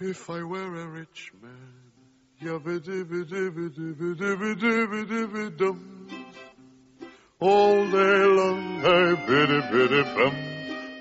If 0.00 0.30
I 0.30 0.42
were 0.44 0.76
a 0.76 0.86
rich 0.86 1.32
man, 1.42 1.90
all 7.40 7.90
day 7.90 8.24
long 8.26 8.84
I. 8.84 9.16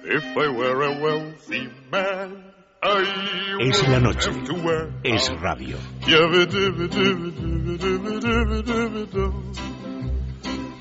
If 0.10 0.24
I 0.36 0.48
were 0.48 0.82
a 0.82 1.00
wealthy 1.00 1.70
man, 1.92 2.44
I 2.82 3.04
Es 3.62 3.82
would 3.84 3.92
la 3.92 4.00
noche. 4.00 4.32
have 4.32 4.44
to 4.46 4.54
wear 4.64 4.90
Es 5.04 5.30
radio. 5.42 5.78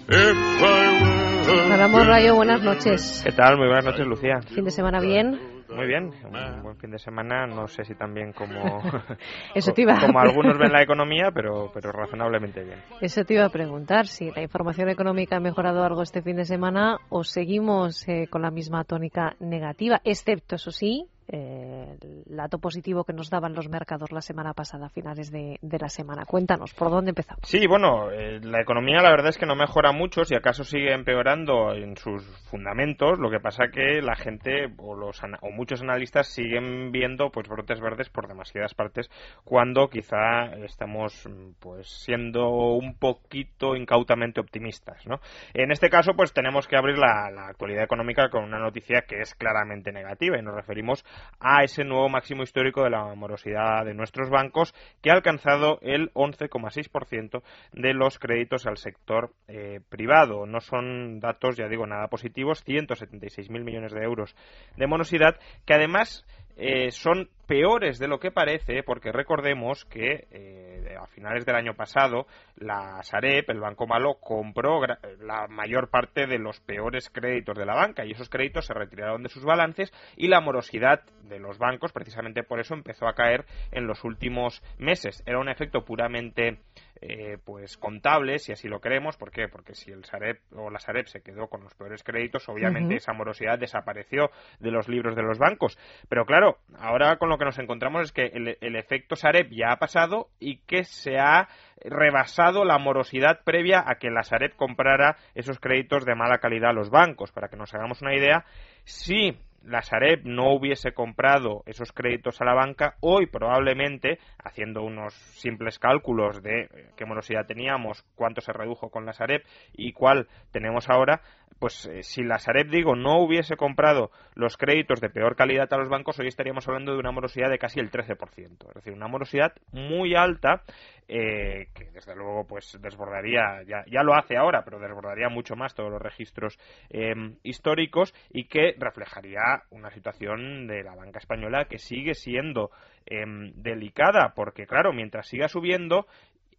If 0.09 0.63
I 0.63 1.01
were 1.03 1.69
a 1.69 1.73
Hablamos 1.73 2.07
Rayo, 2.07 2.35
buenas 2.35 2.63
noches. 2.63 3.23
¿Qué 3.25 3.33
tal? 3.33 3.59
Muy 3.59 3.67
buenas 3.67 3.85
noches, 3.85 4.07
Lucía. 4.07 4.41
Fin 4.55 4.65
de 4.65 4.71
semana 4.71 5.01
bien. 5.01 5.56
Muy 5.75 5.87
bien, 5.87 6.11
un 6.25 6.63
buen 6.63 6.77
fin 6.77 6.91
de 6.91 6.99
semana, 6.99 7.47
no 7.47 7.67
sé 7.67 7.85
si 7.85 7.95
también 7.95 8.33
como, 8.33 8.81
Eso 9.55 9.73
te 9.73 9.83
iba. 9.83 9.99
como 9.99 10.19
algunos 10.21 10.59
ven 10.59 10.73
la 10.73 10.83
economía, 10.83 11.31
pero, 11.33 11.71
pero 11.73 11.93
razonablemente 11.93 12.63
bien. 12.63 12.79
Eso 13.01 13.25
te 13.25 13.35
iba 13.35 13.45
a 13.45 13.51
preguntar, 13.51 14.07
si 14.07 14.31
la 14.31 14.43
información 14.43 14.89
económica 14.89 15.37
ha 15.37 15.41
mejorado 15.41 15.83
algo 15.83 16.03
este 16.03 16.23
fin 16.23 16.37
de 16.37 16.45
semana 16.45 16.99
o 17.09 17.25
seguimos 17.25 18.07
eh, 18.09 18.27
con 18.31 18.43
la 18.43 18.51
misma 18.51 18.85
tónica 18.85 19.35
negativa, 19.41 20.01
excepto, 20.05 20.57
eso 20.57 20.71
sí, 20.71 21.07
el 21.29 22.23
dato 22.27 22.59
positivo 22.59 23.05
que 23.05 23.13
nos 23.13 23.31
daban 23.31 23.55
los 23.55 23.69
mercados 23.69 24.13
la 24.13 24.21
semana 24.21 24.55
pasada, 24.55 24.87
a 24.87 24.89
finales 24.89 25.31
de, 25.31 25.59
la 25.63 25.89
semana. 25.89 26.25
Cuéntanos, 26.25 26.73
¿por 26.75 26.91
dónde 26.91 27.11
empezamos? 27.11 27.43
Sí, 27.45 27.67
bueno, 27.67 28.11
eh, 28.11 28.41
la 28.43 28.61
economía 28.61 29.03
la 29.03 29.11
verdad 29.11 29.29
es 29.29 29.39
que 29.39 29.47
no 29.47 29.57
mejora 29.57 29.93
mucho, 29.93 30.25
si 30.25 30.35
acaso 30.35 30.65
sigue 30.65 30.93
empeorando 30.93 31.75
en 31.75 31.97
sus 31.97 32.25
fundamentos, 32.49 33.19
lo 33.19 33.31
que 33.31 33.41
pasa 33.41 33.69
que 33.73 34.01
la 34.01 34.15
gente 34.15 34.73
o, 34.79 34.95
los, 34.95 35.21
o 35.23 35.51
muchos 35.51 35.83
analistas 35.83 36.29
siguen 36.29 36.93
viendo 36.93 37.31
pues 37.31 37.49
brotes 37.49 37.81
verdes 37.81 38.09
por 38.09 38.29
demasiadas 38.29 38.75
partes 38.75 39.11
cuando 39.45 39.89
quizá 39.89 40.55
estamos 40.65 41.29
pues 41.61 41.89
siendo 41.89 42.49
un 42.49 42.95
poquito 42.95 43.77
incautamente 43.77 44.41
optimistas, 44.41 45.07
¿no? 45.07 45.21
En 45.55 45.71
este 45.73 45.91
caso 45.91 46.13
pues 46.15 46.33
tenemos 46.33 46.67
que 46.69 46.77
abrir 46.77 46.99
la, 46.99 47.31
la 47.31 47.49
actualidad 47.49 47.85
económica 47.85 48.31
con 48.31 48.45
una 48.45 48.59
noticia 48.59 49.03
que 49.03 49.21
es 49.21 49.35
claramente 49.35 49.93
negativa 49.93 50.39
y 50.39 50.43
nos 50.43 50.55
referimos 50.55 51.05
a 51.41 51.63
ese 51.63 51.85
nuevo 51.85 52.09
máximo 52.09 52.43
histórico 52.43 52.83
de 52.83 52.91
la 52.91 53.15
morosidad 53.15 53.85
de 53.85 53.95
nuestros 53.95 54.31
bancos 54.31 54.75
que 55.03 55.11
ha 55.11 55.15
alcanzado 55.15 55.79
el 55.83 56.13
11,6% 56.15 57.43
de 57.73 57.95
los 57.95 58.19
créditos 58.19 58.67
al 58.67 58.79
sector 58.79 59.33
eh, 59.49 59.81
privado. 59.89 60.47
No 60.47 60.61
son 60.61 61.21
datos, 61.21 61.57
ya 61.57 61.69
digo, 61.69 61.87
nada 61.87 62.09
positivos, 62.09 62.65
176.000 62.67 63.65
millones 63.65 63.93
de 63.93 64.03
euros 64.03 64.35
de 64.77 64.87
morosidad 64.87 65.39
que 65.65 65.75
además 65.75 66.25
eh, 66.57 66.91
son 66.91 67.29
peores 67.47 67.99
de 67.99 68.09
lo 68.09 68.19
que 68.19 68.31
parece, 68.31 68.83
porque 68.83 69.13
recordemos 69.13 69.85
que 69.87 70.27
eh, 70.31 70.97
a 71.01 71.07
finales 71.07 71.47
del 71.47 71.57
año 71.57 71.75
pasado 71.75 72.27
la 72.57 73.03
Sareb, 73.03 73.45
el 73.49 73.61
Banco 73.61 73.87
Malo, 73.87 74.19
compró 74.21 74.81
la 75.21 75.47
mayor 75.49 75.89
parte 75.89 76.27
de 76.27 76.39
los 76.39 76.61
peores 76.61 77.11
créditos 77.11 77.57
de 77.57 77.67
la 77.67 77.75
banca 77.75 78.05
y 78.05 78.13
esos 78.13 78.29
créditos 78.29 78.67
se 78.67 78.75
retiraron 78.75 79.23
de 79.23 79.29
sus 79.29 79.45
balances 79.45 79.93
y 80.17 80.29
la 80.29 80.41
morosidad 80.41 81.03
de 81.23 81.39
los 81.39 81.59
bancos, 81.59 81.93
precisamente 81.93 82.43
por 82.43 82.61
eso, 82.61 82.75
empezó 82.75 83.07
a 83.07 83.15
caer 83.15 83.45
en 83.73 83.87
los 83.87 84.05
últimos 84.05 84.63
meses. 84.79 85.23
Era 85.27 85.39
un 85.39 85.49
efecto 85.49 85.85
puramente 85.85 86.59
eh, 87.01 87.37
pues 87.45 87.77
contable, 87.77 88.39
si 88.39 88.53
así 88.53 88.69
lo 88.69 88.81
queremos. 88.81 89.17
¿Por 89.17 89.31
qué? 89.31 89.49
Porque 89.49 89.75
si 89.75 89.91
el 89.91 90.05
Sareb 90.05 90.39
o 90.53 90.71
la 90.71 90.79
Sareb 90.79 91.07
se 91.07 91.21
quedó 91.21 91.49
con 91.49 91.63
los 91.63 91.75
peores 91.75 92.03
créditos, 92.03 92.49
obviamente 92.49 92.97
esa 92.97 93.13
morosidad 93.13 93.59
desapareció 93.59 94.31
de 94.61 94.71
los 94.71 94.89
libros 94.89 95.15
de 95.15 95.23
los 95.23 95.39
bancos. 95.39 95.79
Pero 96.09 96.25
claro, 96.25 96.59
ahora 96.79 97.17
con 97.17 97.29
lo 97.29 97.36
que 97.39 97.45
nos 97.45 97.59
encontramos 97.59 98.03
es 98.03 98.13
que 98.13 98.27
el, 98.27 98.59
el 98.61 98.77
efecto 98.77 99.17
Sareb 99.17 99.51
ya 99.51 99.73
ha 99.73 99.77
pasado 99.77 100.29
y 100.39 100.59
que 100.59 100.85
se 100.85 101.19
ha 101.19 101.49
rebasado 101.85 102.65
la 102.65 102.79
morosidad 102.79 103.41
previa 103.45 103.85
a 103.87 103.97
que 103.97 104.11
la 104.11 104.23
Sareb 104.23 104.57
comprara 104.57 105.17
esos 105.35 105.59
créditos 105.59 106.05
de 106.05 106.15
mala 106.15 106.39
calidad 106.39 106.71
a 106.71 106.75
los 106.75 106.91
bancos. 106.91 107.33
Para 107.33 107.49
que 107.49 107.57
nos 107.57 107.75
hagamos 107.75 108.03
una 108.03 108.15
idea, 108.15 108.45
si 108.85 109.37
la 109.67 109.83
Sareb 109.83 110.25
no 110.25 110.53
hubiese 110.53 110.93
comprado 110.93 111.63
esos 111.67 111.93
créditos 111.93 112.41
a 112.41 112.45
la 112.45 112.55
banca, 112.55 112.97
hoy 113.01 113.27
probablemente, 113.27 114.19
haciendo 114.43 114.83
unos 114.83 115.13
simples 115.15 115.79
cálculos 115.79 116.43
de 116.43 116.63
eh, 116.63 116.69
qué 116.97 117.05
morosidad 117.05 117.47
teníamos, 117.47 118.03
cuánto 118.15 118.41
se 118.41 118.53
redujo 118.53 118.91
con 118.91 119.05
la 119.05 119.13
Sareb 119.13 119.43
y 119.73 119.93
cuál 119.93 120.29
tenemos 120.53 120.89
ahora, 120.89 121.21
pues 121.59 121.87
eh, 121.87 122.03
si 122.03 122.23
la 122.23 122.39
Sareb, 122.39 122.71
digo, 122.71 122.95
no 122.95 123.19
hubiese 123.19 123.57
comprado 123.57 124.11
los 124.35 124.57
créditos 124.57 125.01
de 125.01 125.11
peor 125.11 125.37
calidad 125.37 125.73
a 125.73 125.79
los 125.79 125.89
bancos, 125.89 126.19
hoy 126.21 126.29
estaríamos 126.29 126.69
hablando 126.69 126.93
de 126.93 126.99
una 126.99 127.13
morosidad 127.13 127.51
de 127.51 127.59
casi 127.59 127.81
el 127.81 127.91
13%. 127.91 128.69
Es 128.69 128.75
decir, 128.75 128.93
una 128.93 129.09
morosidad 129.09 129.53
muy 129.73 130.15
alta 130.15 130.63
eh, 131.09 131.69
que 131.73 131.91
desde 131.93 132.17
luego 132.17 132.47
pues 132.47 132.77
desbordaría, 132.81 133.63
ya, 133.67 133.85
ya 133.87 134.03
lo 134.03 134.15
hace 134.15 134.37
ahora, 134.37 134.65
pero 134.65 134.79
desbordaría 134.79 135.29
mucho 135.29 135.55
más 135.55 135.75
todos 135.75 135.91
los 135.91 136.03
registros 136.03 136.59
eh, 136.91 137.15
históricos 137.43 138.13
y 138.31 138.49
que 138.49 138.75
reflejaría 138.79 139.56
una 139.71 139.91
situación 139.91 140.67
de 140.67 140.83
la 140.83 140.95
banca 140.95 141.19
española 141.19 141.67
que 141.67 141.79
sigue 141.79 142.15
siendo 142.15 142.71
em, 143.07 143.53
delicada, 143.55 144.33
porque 144.35 144.67
claro, 144.67 144.93
mientras 144.93 145.29
siga 145.29 145.49
subiendo, 145.49 146.07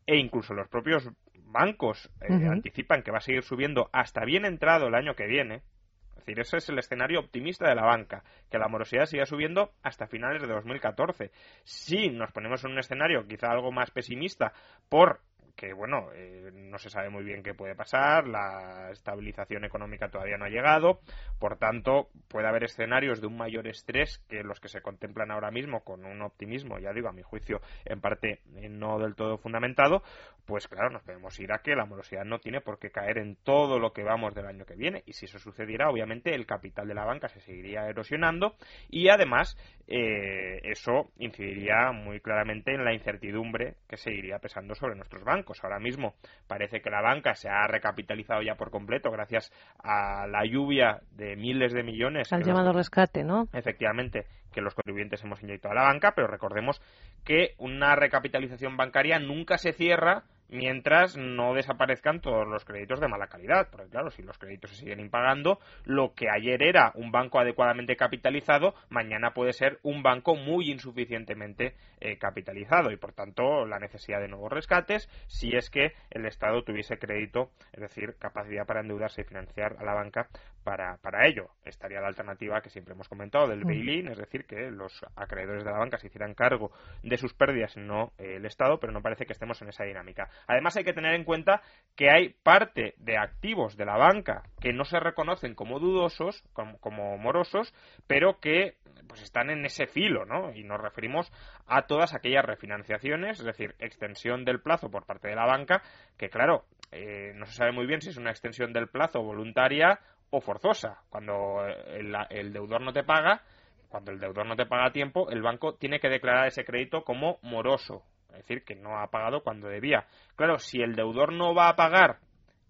e 0.06 0.18
incluso 0.18 0.54
los 0.54 0.68
propios 0.68 1.10
bancos 1.34 2.10
eh, 2.22 2.48
anticipan 2.48 3.04
que 3.04 3.12
va 3.12 3.18
a 3.18 3.22
seguir 3.22 3.44
subiendo 3.44 3.90
hasta 3.92 4.26
bien 4.26 4.46
entrado 4.46 4.88
el 4.88 4.96
año 4.96 5.16
que 5.16 5.28
viene, 5.28 5.62
es 6.10 6.26
decir, 6.26 6.40
ese 6.40 6.58
es 6.58 6.70
el 6.70 6.80
escenario 6.80 7.20
optimista 7.20 7.70
de 7.70 7.76
la 7.76 7.86
banca, 7.86 8.24
que 8.50 8.58
la 8.58 8.68
morosidad 8.68 9.06
siga 9.06 9.26
subiendo 9.26 9.72
hasta 9.82 10.08
finales 10.08 10.42
de 10.42 10.48
2014. 10.48 11.32
Si 11.64 12.10
nos 12.10 12.32
ponemos 12.32 12.64
en 12.66 12.72
un 12.72 12.80
escenario 12.80 13.26
quizá 13.28 13.52
algo 13.52 13.72
más 13.72 13.92
pesimista 13.92 14.52
por 14.90 15.22
que 15.58 15.74
bueno, 15.74 16.10
eh, 16.14 16.52
no 16.54 16.78
se 16.78 16.90
sabe 16.90 17.10
muy 17.10 17.24
bien 17.24 17.42
qué 17.42 17.54
puede 17.56 17.76
pasar, 17.76 18.28
la 18.28 18.92
estabilización 18.92 19.66
económica 19.66 20.10
todavía 20.10 20.38
no 20.38 20.46
ha 20.46 20.50
llegado, 20.50 21.02
por 21.40 21.58
tanto 21.58 22.10
puede 22.30 22.48
haber 22.48 22.64
escenarios 22.64 23.20
de 23.20 23.28
un 23.28 23.36
mayor 23.36 23.68
estrés 23.68 24.24
que 24.30 24.44
los 24.44 24.60
que 24.60 24.70
se 24.70 24.82
contemplan 24.82 25.32
ahora 25.32 25.50
mismo 25.50 25.84
con 25.84 26.06
un 26.06 26.22
optimismo, 26.22 26.78
ya 26.78 26.94
digo, 26.94 27.10
a 27.10 27.14
mi 27.14 27.24
juicio 27.24 27.60
en 27.86 28.00
parte 28.00 28.42
eh, 28.56 28.70
no 28.70 29.00
del 29.00 29.16
todo 29.16 29.40
fundamentado, 29.40 30.04
pues 30.46 30.68
claro, 30.68 30.92
nos 30.92 31.02
podemos 31.02 31.38
ir 31.40 31.52
a 31.52 31.60
que 31.60 31.76
la 31.76 31.86
morosidad 31.86 32.24
no 32.24 32.40
tiene 32.40 32.62
por 32.62 32.78
qué 32.78 32.92
caer 32.92 33.18
en 33.18 33.36
todo 33.36 33.80
lo 33.80 33.92
que 33.92 34.04
vamos 34.04 34.36
del 34.36 34.46
año 34.46 34.66
que 34.66 34.76
viene 34.76 35.02
y 35.08 35.14
si 35.14 35.26
eso 35.26 35.40
sucediera, 35.40 35.90
obviamente 35.90 36.36
el 36.36 36.46
capital 36.46 36.88
de 36.88 36.94
la 36.94 37.04
banca 37.04 37.28
se 37.30 37.40
seguiría 37.40 37.90
erosionando 37.90 38.56
y 38.90 39.10
además 39.10 39.58
eh, 39.88 40.60
eso 40.64 41.10
incidiría 41.18 41.92
muy 41.92 42.20
claramente 42.20 42.74
en 42.74 42.86
la 42.86 42.94
incertidumbre 42.94 43.76
que 43.90 43.98
seguiría 43.98 44.38
pesando 44.38 44.76
sobre 44.76 44.96
nuestros 44.96 45.24
bancos. 45.24 45.47
Ahora 45.64 45.80
mismo 45.80 46.16
parece 46.48 46.82
que 46.82 46.90
la 46.90 47.02
banca 47.02 47.36
se 47.36 47.50
ha 47.50 47.68
recapitalizado 47.68 48.42
ya 48.42 48.56
por 48.56 48.70
completo 48.70 49.12
gracias 49.12 49.52
a 49.84 50.28
la 50.28 50.46
lluvia 50.46 51.02
de 51.12 51.36
miles 51.36 51.74
de 51.74 51.84
millones. 51.84 52.32
Al 52.34 52.44
llamado 52.44 52.74
rescate, 52.74 53.24
¿no? 53.24 53.48
efectivamente 53.54 54.26
que 54.58 54.62
los 54.64 54.74
contribuyentes 54.74 55.24
hemos 55.24 55.44
inyectado 55.44 55.74
a 55.74 55.76
la 55.76 55.84
banca, 55.84 56.14
pero 56.16 56.26
recordemos 56.26 56.82
que 57.24 57.54
una 57.60 57.96
recapitalización 57.96 58.76
bancaria 58.76 59.20
nunca 59.20 59.60
se 59.60 59.72
cierra 59.72 60.24
mientras 60.50 61.18
no 61.18 61.54
desaparezcan 61.54 62.22
todos 62.22 62.48
los 62.48 62.64
créditos 62.66 63.00
de 63.00 63.08
mala 63.08 63.28
calidad. 63.28 63.68
Porque 63.70 63.90
claro, 63.90 64.10
si 64.10 64.24
los 64.24 64.38
créditos 64.38 64.72
se 64.72 64.78
siguen 64.78 65.00
impagando, 65.00 65.60
lo 65.84 66.14
que 66.16 66.28
ayer 66.30 66.64
era 66.64 66.92
un 66.96 67.12
banco 67.12 67.40
adecuadamente 67.40 67.96
capitalizado, 67.96 68.74
mañana 68.90 69.34
puede 69.34 69.54
ser 69.54 69.78
un 69.84 70.02
banco 70.02 70.36
muy 70.36 70.72
insuficientemente 70.72 71.76
eh, 72.00 72.18
capitalizado 72.18 72.92
y 72.92 72.98
por 72.98 73.14
tanto 73.14 73.66
la 73.66 73.78
necesidad 73.78 74.22
de 74.22 74.30
nuevos 74.30 74.52
rescates 74.52 75.10
si 75.28 75.56
es 75.56 75.70
que 75.70 75.94
el 76.10 76.26
Estado 76.26 76.64
tuviese 76.64 76.98
crédito, 76.98 77.52
es 77.74 77.82
decir, 77.82 78.16
capacidad 78.18 78.66
para 78.66 78.80
endeudarse 78.82 79.22
y 79.22 79.26
financiar 79.26 79.76
a 79.80 79.84
la 79.84 79.94
banca 79.94 80.30
para, 80.64 80.98
para 80.98 81.28
ello. 81.28 81.50
Estaría 81.66 82.02
la 82.02 82.08
alternativa 82.08 82.62
que 82.62 82.70
siempre 82.70 82.94
hemos 82.94 83.08
comentado 83.10 83.48
del 83.48 83.66
Mm. 83.66 83.68
bail-in, 83.68 84.08
es 84.08 84.18
decir, 84.18 84.46
que 84.48 84.72
los 84.72 85.06
acreedores 85.16 85.64
de 85.64 85.72
la 85.72 85.78
banca 85.78 85.98
se 85.98 86.08
hicieran 86.08 86.34
cargo 86.34 86.72
de 87.04 87.18
sus 87.18 87.34
pérdidas, 87.34 87.78
no 87.78 88.14
eh, 88.18 88.38
el 88.38 88.46
Estado, 88.46 88.80
pero 88.80 88.94
no 88.94 89.02
parece 89.02 89.26
que 89.26 89.34
estemos 89.34 89.62
en 89.62 89.70
esa 89.70 89.84
dinámica. 89.84 90.30
Además, 90.48 90.76
hay 90.78 90.84
que 90.84 90.94
tener 90.94 91.14
en 91.14 91.24
cuenta 91.24 91.62
que 91.96 92.10
hay 92.10 92.30
parte 92.30 92.96
de 92.98 93.18
activos 93.18 93.78
de 93.78 93.86
la 93.86 93.98
banca 93.98 94.44
que 94.60 94.74
no 94.74 94.86
se 94.86 95.00
reconocen 95.00 95.54
como 95.54 95.80
dudosos, 95.80 96.44
como, 96.54 96.80
como 96.80 97.18
morosos, 97.18 97.74
pero 98.08 98.40
que 98.40 98.76
pues 99.08 99.22
están 99.22 99.50
en 99.50 99.66
ese 99.66 99.88
filo, 99.88 100.26
¿no? 100.26 100.54
Y 100.54 100.64
nos 100.64 100.82
referimos 100.82 101.32
a 101.68 101.84
todas 101.84 102.14
aquellas 102.14 102.46
refinanciaciones, 102.46 103.40
es 103.40 103.46
decir, 103.46 103.76
extensión 103.80 104.44
del 104.46 104.62
plazo 104.62 104.90
por 104.90 105.06
parte 105.06 105.30
de 105.30 105.36
la 105.36 105.46
banca, 105.46 105.82
que 106.18 106.30
claro, 106.30 106.66
eh, 106.92 107.34
no 107.36 107.46
se 107.46 107.54
sabe 107.54 107.72
muy 107.72 107.86
bien 107.86 108.02
si 108.02 108.10
es 108.10 108.18
una 108.18 108.32
extensión 108.32 108.74
del 108.74 108.88
plazo 108.88 109.22
voluntaria 109.22 110.00
o 110.30 110.42
forzosa. 110.42 111.02
Cuando 111.10 111.66
el, 111.66 112.16
el 112.30 112.54
deudor 112.54 112.82
no 112.82 112.94
te 112.94 113.04
paga, 113.04 113.42
cuando 113.90 114.12
el 114.12 114.20
deudor 114.20 114.46
no 114.46 114.56
te 114.56 114.66
paga 114.66 114.88
a 114.88 114.92
tiempo, 114.92 115.30
el 115.30 115.42
banco 115.42 115.76
tiene 115.76 116.00
que 116.00 116.10
declarar 116.10 116.48
ese 116.48 116.66
crédito 116.66 117.04
como 117.04 117.38
moroso, 117.42 118.04
es 118.30 118.38
decir, 118.38 118.64
que 118.64 118.76
no 118.76 119.00
ha 119.00 119.08
pagado 119.08 119.42
cuando 119.42 119.68
debía. 119.68 120.06
Claro, 120.36 120.60
si 120.60 120.82
el 120.82 120.96
deudor 120.96 121.34
no 121.34 121.54
va 121.54 121.70
a 121.70 121.76
pagar 121.76 122.18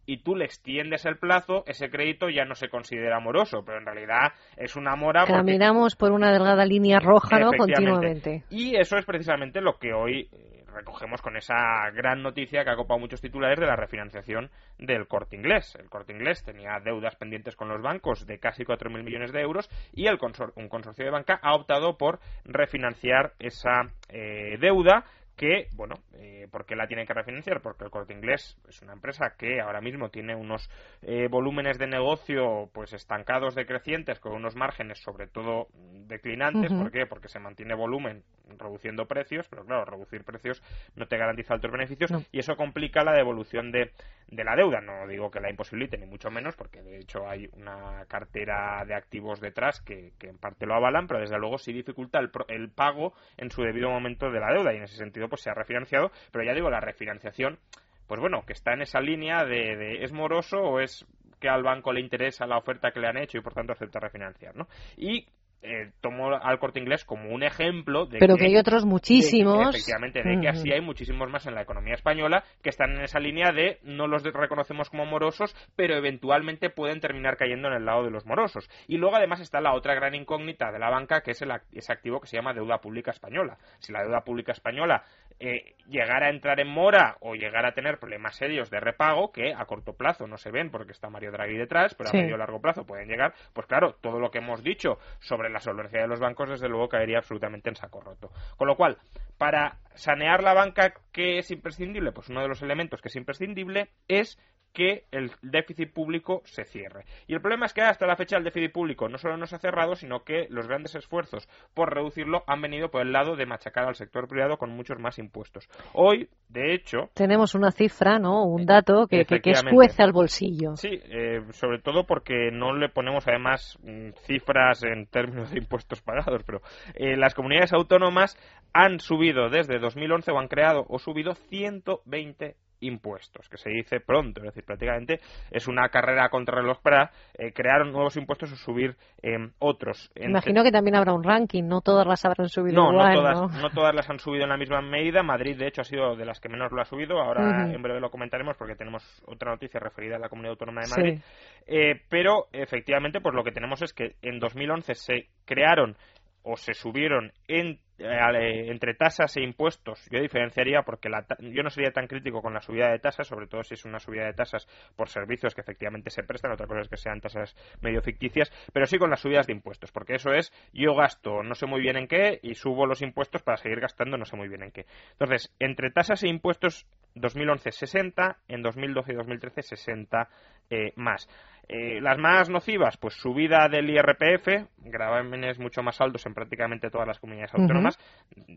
y 0.05 0.17
tú 0.23 0.35
le 0.35 0.45
extiendes 0.45 1.05
el 1.05 1.17
plazo, 1.17 1.63
ese 1.67 1.89
crédito 1.89 2.29
ya 2.29 2.45
no 2.45 2.55
se 2.55 2.69
considera 2.69 3.19
moroso, 3.19 3.63
pero 3.65 3.77
en 3.77 3.85
realidad 3.85 4.31
es 4.55 4.75
una 4.75 4.95
mora. 4.95 5.25
Caminamos 5.25 5.95
por 5.95 6.11
una 6.11 6.31
delgada 6.31 6.65
línea 6.65 6.99
roja, 6.99 7.39
¿no? 7.39 7.51
Continuamente. 7.51 8.43
Y 8.49 8.77
eso 8.77 8.97
es 8.97 9.05
precisamente 9.05 9.59
lo 9.59 9.77
que 9.77 9.93
hoy 9.93 10.29
eh, 10.31 10.56
recogemos 10.77 11.21
con 11.21 11.35
esa 11.37 11.89
gran 11.93 12.21
noticia 12.21 12.63
que 12.63 12.69
ha 12.69 12.75
copado 12.75 12.99
muchos 12.99 13.21
titulares 13.21 13.59
de 13.59 13.65
la 13.65 13.75
refinanciación 13.75 14.49
del 14.77 15.07
corte 15.07 15.35
inglés. 15.35 15.75
El 15.79 15.89
corte 15.89 16.13
inglés 16.13 16.43
tenía 16.43 16.79
deudas 16.83 17.15
pendientes 17.15 17.55
con 17.55 17.67
los 17.67 17.81
bancos 17.81 18.25
de 18.25 18.39
casi 18.39 18.63
4.000 18.63 19.03
millones 19.03 19.31
de 19.31 19.41
euros 19.41 19.69
y 19.93 20.07
el 20.07 20.17
un 20.55 20.69
consorcio 20.69 21.05
de 21.05 21.11
banca 21.11 21.39
ha 21.41 21.55
optado 21.55 21.97
por 21.97 22.19
refinanciar 22.45 23.33
esa 23.39 23.91
eh, 24.09 24.57
deuda 24.59 25.05
que, 25.37 25.67
bueno, 25.75 25.95
eh, 26.13 26.47
¿por 26.51 26.65
qué 26.65 26.75
la 26.75 26.87
tienen 26.87 27.05
que 27.05 27.13
refinanciar? 27.13 27.61
Porque 27.61 27.85
el 27.85 27.91
Corte 27.91 28.13
Inglés 28.13 28.59
es 28.67 28.81
una 28.81 28.93
empresa 28.93 29.35
que 29.37 29.61
ahora 29.61 29.81
mismo 29.81 30.09
tiene 30.09 30.35
unos 30.35 30.67
eh, 31.03 31.27
volúmenes 31.29 31.77
de 31.77 31.85
negocio 31.85 32.69
pues 32.73 32.91
estancados, 32.93 33.53
decrecientes, 33.53 34.19
con 34.19 34.33
unos 34.33 34.55
márgenes 34.55 34.99
sobre 34.99 35.27
todo 35.27 35.67
declinantes. 36.07 36.73
¿Por 36.73 36.91
qué? 36.91 37.05
Porque 37.05 37.27
se 37.27 37.39
mantiene 37.39 37.75
volumen 37.75 38.23
reduciendo 38.57 39.05
precios, 39.05 39.47
pero 39.49 39.65
claro, 39.65 39.85
reducir 39.85 40.23
precios 40.23 40.61
no 40.95 41.07
te 41.07 41.17
garantiza 41.17 41.53
altos 41.53 41.71
beneficios 41.71 42.11
y 42.31 42.39
eso 42.39 42.55
complica 42.55 43.03
la 43.03 43.13
devolución 43.13 43.71
de, 43.71 43.91
de 44.27 44.43
la 44.43 44.55
deuda. 44.55 44.81
No 44.81 45.07
digo 45.07 45.31
que 45.31 45.39
la 45.39 45.49
imposibilite, 45.49 45.97
ni 45.97 46.05
mucho 46.05 46.29
menos, 46.29 46.55
porque 46.55 46.81
de 46.81 46.99
hecho 46.99 47.27
hay 47.27 47.49
una 47.53 48.05
cartera 48.07 48.83
de 48.85 48.95
activos 48.95 49.39
detrás 49.39 49.81
que, 49.81 50.11
que 50.17 50.29
en 50.29 50.37
parte 50.37 50.65
lo 50.65 50.75
avalan, 50.75 51.07
pero 51.07 51.19
desde 51.19 51.37
luego 51.37 51.57
sí 51.57 51.73
dificulta 51.73 52.19
el, 52.19 52.31
el 52.47 52.69
pago 52.69 53.13
en 53.37 53.51
su 53.51 53.61
debido 53.61 53.89
momento 53.89 54.29
de 54.31 54.39
la 54.39 54.53
deuda 54.53 54.73
y 54.73 54.77
en 54.77 54.83
ese 54.83 54.97
sentido 54.97 55.29
pues 55.29 55.41
se 55.41 55.49
ha 55.49 55.53
refinanciado, 55.53 56.11
pero 56.31 56.45
ya 56.45 56.53
digo, 56.53 56.69
la 56.69 56.79
refinanciación, 56.79 57.59
pues 58.07 58.19
bueno, 58.19 58.43
que 58.45 58.53
está 58.53 58.73
en 58.73 58.81
esa 58.81 59.01
línea 59.01 59.43
de, 59.43 59.75
de 59.75 60.03
¿es 60.03 60.11
moroso 60.11 60.57
o 60.57 60.79
es 60.79 61.05
que 61.39 61.49
al 61.49 61.63
banco 61.63 61.93
le 61.93 62.01
interesa 62.01 62.47
la 62.47 62.57
oferta 62.57 62.91
que 62.91 62.99
le 62.99 63.07
han 63.07 63.17
hecho 63.17 63.37
y 63.37 63.41
por 63.41 63.53
tanto 63.53 63.73
acepta 63.73 63.99
refinanciar, 63.99 64.55
¿no? 64.55 64.67
Y 64.95 65.27
eh, 65.67 65.91
tomo 66.01 66.33
al 66.33 66.59
corte 66.59 66.79
inglés 66.79 67.03
como 67.03 67.29
un 67.29 67.43
ejemplo 67.43 68.05
de 68.05 68.19
pero 68.19 68.35
que, 68.35 68.45
hay 68.45 68.57
otros 68.57 68.85
muchísimos. 68.85 69.75
efectivamente 69.75 70.23
de 70.23 70.39
que 70.39 70.47
así 70.47 70.71
hay 70.71 70.81
muchísimos 70.81 71.29
más 71.29 71.45
en 71.45 71.55
la 71.55 71.61
economía 71.61 71.93
española 71.93 72.43
que 72.63 72.69
están 72.69 72.95
en 72.95 73.01
esa 73.01 73.19
línea 73.19 73.51
de 73.51 73.79
no 73.83 74.07
los 74.07 74.23
reconocemos 74.23 74.89
como 74.89 75.05
morosos 75.05 75.55
pero 75.75 75.95
eventualmente 75.95 76.69
pueden 76.69 76.99
terminar 76.99 77.37
cayendo 77.37 77.67
en 77.67 77.75
el 77.75 77.85
lado 77.85 78.03
de 78.03 78.11
los 78.11 78.25
morosos. 78.25 78.69
Y 78.87 78.97
luego 78.97 79.17
además 79.17 79.41
está 79.41 79.61
la 79.61 79.73
otra 79.73 79.93
gran 79.93 80.15
incógnita 80.15 80.71
de 80.71 80.79
la 80.79 80.89
banca 80.89 81.21
que 81.21 81.31
es 81.31 81.41
el, 81.41 81.51
ese 81.73 81.91
activo 81.91 82.19
que 82.21 82.27
se 82.27 82.37
llama 82.37 82.53
deuda 82.53 82.79
pública 82.79 83.11
española. 83.11 83.57
Si 83.79 83.91
la 83.91 84.03
deuda 84.03 84.21
pública 84.21 84.51
española 84.53 85.03
eh, 85.39 85.75
llegar 85.87 86.23
a 86.23 86.29
entrar 86.29 86.59
en 86.59 86.67
mora 86.67 87.17
o 87.21 87.35
llegar 87.35 87.65
a 87.65 87.73
tener 87.73 87.99
problemas 87.99 88.35
serios 88.35 88.71
de 88.71 88.79
repago 88.79 89.31
que 89.31 89.53
a 89.53 89.65
corto 89.65 89.93
plazo 89.93 90.25
no 90.25 90.37
se 90.37 90.49
ven 90.51 90.71
porque 90.71 90.91
está 90.91 91.09
Mario 91.09 91.31
Draghi 91.31 91.55
detrás, 91.55 91.93
pero 91.95 92.09
a 92.09 92.13
medio 92.13 92.37
largo 92.37 92.59
plazo 92.59 92.85
pueden 92.85 93.07
llegar, 93.07 93.33
pues 93.53 93.67
claro, 93.67 93.95
todo 94.01 94.19
lo 94.19 94.31
que 94.31 94.39
hemos 94.39 94.63
dicho 94.63 94.97
sobre 95.19 95.49
la 95.49 95.56
solvencia 95.59 96.01
de 96.01 96.07
los 96.07 96.19
bancos 96.19 96.49
desde 96.49 96.69
luego 96.69 96.89
caería 96.89 97.19
absolutamente 97.19 97.69
en 97.69 97.75
saco 97.75 98.01
roto. 98.01 98.31
Con 98.57 98.67
lo 98.67 98.75
cual, 98.75 98.97
para 99.37 99.79
sanear 99.95 100.43
la 100.43 100.53
banca, 100.53 100.93
¿qué 101.11 101.39
es 101.39 101.51
imprescindible? 101.51 102.11
Pues 102.11 102.29
uno 102.29 102.41
de 102.41 102.47
los 102.47 102.61
elementos 102.61 103.01
que 103.01 103.09
es 103.09 103.15
imprescindible 103.15 103.89
es 104.07 104.39
que 104.77 105.05
el 105.09 105.31
déficit 105.41 105.91
público 105.91 106.43
se 106.45 106.63
cierre. 106.63 107.05
Y 107.25 107.33
el 107.33 107.41
problema 107.41 107.65
es 107.65 107.73
que 107.73 107.81
hasta 107.81 108.05
la 108.05 108.15
fecha 108.15 108.37
el 108.37 108.43
déficit 108.43 108.71
público 108.71 109.09
no 109.09 109.17
solo 109.17 109.35
no 109.35 109.47
se 109.47 109.55
ha 109.55 109.59
cerrado, 109.59 109.95
sino 109.95 110.23
que 110.23 110.45
los 110.51 110.67
grandes 110.67 110.93
esfuerzos 110.93 111.49
por 111.73 111.95
reducirlo 111.95 112.43
han 112.45 112.61
venido 112.61 112.91
por 112.91 113.01
el 113.01 113.11
lado 113.11 113.35
de 113.35 113.47
machacar 113.47 113.85
al 113.87 113.95
sector 113.95 114.27
privado 114.27 114.57
con 114.57 114.69
muchos 114.69 114.99
más 114.99 115.17
impuestos. 115.17 115.67
Hoy, 115.93 116.29
de 116.49 116.75
hecho... 116.75 117.09
Tenemos 117.15 117.55
una 117.55 117.71
cifra, 117.71 118.19
¿no? 118.19 118.45
Un 118.45 118.67
dato 118.67 119.07
que, 119.07 119.25
que, 119.25 119.49
escuece 119.49 120.03
al 120.03 120.11
bolsillo. 120.11 120.75
Sí, 120.75 120.89
eh, 120.91 121.41
sobre 121.53 121.79
todo 121.79 122.05
porque 122.05 122.51
no 122.51 122.75
le 122.75 122.89
ponemos 122.89 123.27
además 123.27 123.79
mm, 123.81 124.09
cifras 124.27 124.83
en 124.83 125.07
términos 125.07 125.49
de 125.49 125.57
impuestos 125.57 126.03
pagados, 126.03 126.43
pero 126.45 126.61
eh, 126.93 127.17
las 127.17 127.33
comunidades 127.33 127.73
autónomas 127.73 128.37
han 128.73 128.99
subido 128.99 129.49
desde 129.49 129.79
2011 129.79 130.29
o 130.29 130.37
han 130.37 130.47
creado 130.47 130.85
o 130.87 130.99
subido 130.99 131.33
120 131.33 132.55
impuestos, 132.79 133.47
que 133.49 133.57
se 133.57 133.69
dice 133.69 133.99
pronto, 133.99 134.41
es 134.41 134.47
decir, 134.47 134.63
prácticamente 134.63 135.19
es 135.51 135.67
una 135.67 135.89
carrera 135.89 136.29
contra 136.29 136.61
reloj 136.61 136.79
para 136.81 137.11
eh, 137.37 137.51
crear 137.53 137.85
nuevos 137.85 138.15
impuestos 138.17 138.51
o 138.51 138.55
subir 138.55 138.95
em, 139.21 139.51
otros. 139.59 140.11
Imagino 140.15 140.63
que 140.63 140.71
también 140.71 140.95
habrá 140.95 141.13
un 141.13 141.23
ranking, 141.23 141.63
no 141.63 141.81
todas 141.81 142.05
las 142.05 142.23
habrán 142.25 142.49
subido 142.49 142.83
no, 142.83 142.91
igual, 142.91 143.13
no 143.13 143.19
todas, 143.19 143.61
¿no? 143.61 143.69
todas 143.69 143.95
las 143.95 144.09
han 144.09 144.19
subido 144.19 144.43
en 144.43 144.49
la 144.49 144.57
misma 144.57 144.81
medida. 144.81 145.23
Madrid, 145.23 145.57
de 145.57 145.67
hecho, 145.67 145.81
ha 145.81 145.85
sido 145.85 146.15
de 146.15 146.25
las 146.25 146.39
que 146.39 146.49
menos 146.49 146.71
lo 146.71 146.81
ha 146.81 146.85
subido. 146.85 147.19
Ahora 147.19 147.71
en 147.71 147.81
breve 147.81 147.99
lo 147.99 148.09
comentaremos 148.09 148.55
porque 148.57 148.75
tenemos 148.75 149.03
otra 149.25 149.51
noticia 149.51 149.79
referida 149.79 150.15
a 150.15 150.19
la 150.19 150.29
Comunidad 150.29 150.51
Autónoma 150.51 150.81
de 150.81 150.89
Madrid. 150.89 151.21
Eh, 151.65 152.01
pero 152.09 152.47
efectivamente, 152.51 153.21
pues 153.21 153.35
lo 153.35 153.43
que 153.43 153.51
tenemos 153.51 153.81
es 153.81 153.93
que 153.93 154.15
en 154.21 154.39
2011 154.39 154.93
se 154.95 155.27
crearon 155.45 155.95
o 156.43 156.55
se 156.55 156.73
subieron 156.73 157.31
en 157.47 157.67
eh, 157.67 157.79
entre 157.99 158.93
tasas 158.93 159.35
e 159.37 159.41
impuestos, 159.41 160.07
yo 160.11 160.21
diferenciaría 160.21 160.83
porque 160.83 161.09
la 161.09 161.25
yo 161.39 161.63
no 161.63 161.69
sería 161.69 161.91
tan 161.91 162.07
crítico 162.07 162.41
con 162.41 162.53
la 162.53 162.61
subida 162.61 162.91
de 162.91 162.99
tasas, 162.99 163.27
sobre 163.27 163.47
todo 163.47 163.63
si 163.63 163.73
es 163.73 163.85
una 163.85 163.99
subida 163.99 164.25
de 164.25 164.33
tasas 164.33 164.67
por 164.95 165.09
servicios 165.09 165.55
que 165.55 165.61
efectivamente 165.61 166.09
se 166.09 166.23
prestan, 166.23 166.51
otra 166.51 166.67
cosa 166.67 166.81
es 166.81 166.89
que 166.89 166.97
sean 166.97 167.21
tasas 167.21 167.55
medio 167.81 168.01
ficticias, 168.01 168.51
pero 168.71 168.85
sí 168.85 168.97
con 168.97 169.09
las 169.09 169.21
subidas 169.21 169.47
de 169.47 169.53
impuestos, 169.53 169.91
porque 169.91 170.15
eso 170.15 170.31
es 170.31 170.53
yo 170.73 170.95
gasto 170.95 171.43
no 171.43 171.55
sé 171.55 171.65
muy 171.65 171.81
bien 171.81 171.97
en 171.97 172.07
qué 172.07 172.39
y 172.43 172.55
subo 172.55 172.85
los 172.85 173.01
impuestos 173.01 173.41
para 173.41 173.57
seguir 173.57 173.79
gastando 173.79 174.17
no 174.17 174.25
sé 174.25 174.35
muy 174.35 174.47
bien 174.47 174.63
en 174.63 174.71
qué. 174.71 174.85
Entonces, 175.13 175.53
entre 175.59 175.91
tasas 175.91 176.23
e 176.23 176.27
impuestos 176.27 176.85
2011 177.15 177.71
60, 177.71 178.37
en 178.47 178.61
2012 178.61 179.11
y 179.11 179.15
2013 179.15 179.61
60 179.63 180.29
eh, 180.69 180.93
más. 180.95 181.27
Eh, 181.69 181.99
las 182.01 182.17
más 182.17 182.49
nocivas, 182.49 182.95
pues 182.95 183.15
subida 183.15 183.67
del 183.69 183.89
IRPF, 183.89 184.69
gravámenes 184.77 185.59
mucho 185.59 185.83
más 185.83 185.99
altos 185.99 186.25
en 186.25 186.33
prácticamente 186.33 186.89
todas 186.89 187.05
las 187.05 187.19
comunidades 187.19 187.53
autónomas. 187.53 187.97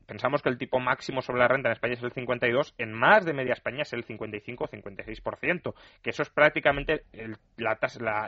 Pensamos 0.06 0.42
que 0.42 0.48
el 0.48 0.58
tipo 0.58 0.78
máximo 0.78 1.20
sobre 1.20 1.40
la 1.40 1.48
renta 1.48 1.68
en 1.68 1.72
España 1.72 1.94
es 1.94 2.02
el 2.02 2.12
52, 2.12 2.74
en 2.78 2.92
más 2.92 3.24
de 3.24 3.32
media 3.32 3.52
España 3.52 3.82
es 3.82 3.92
el 3.92 4.04
55 4.04 4.64
o 4.64 4.68
56%, 4.68 5.74
que 6.02 6.10
eso 6.10 6.22
es 6.22 6.30
prácticamente 6.30 7.02
el, 7.12 7.36
la, 7.56 7.78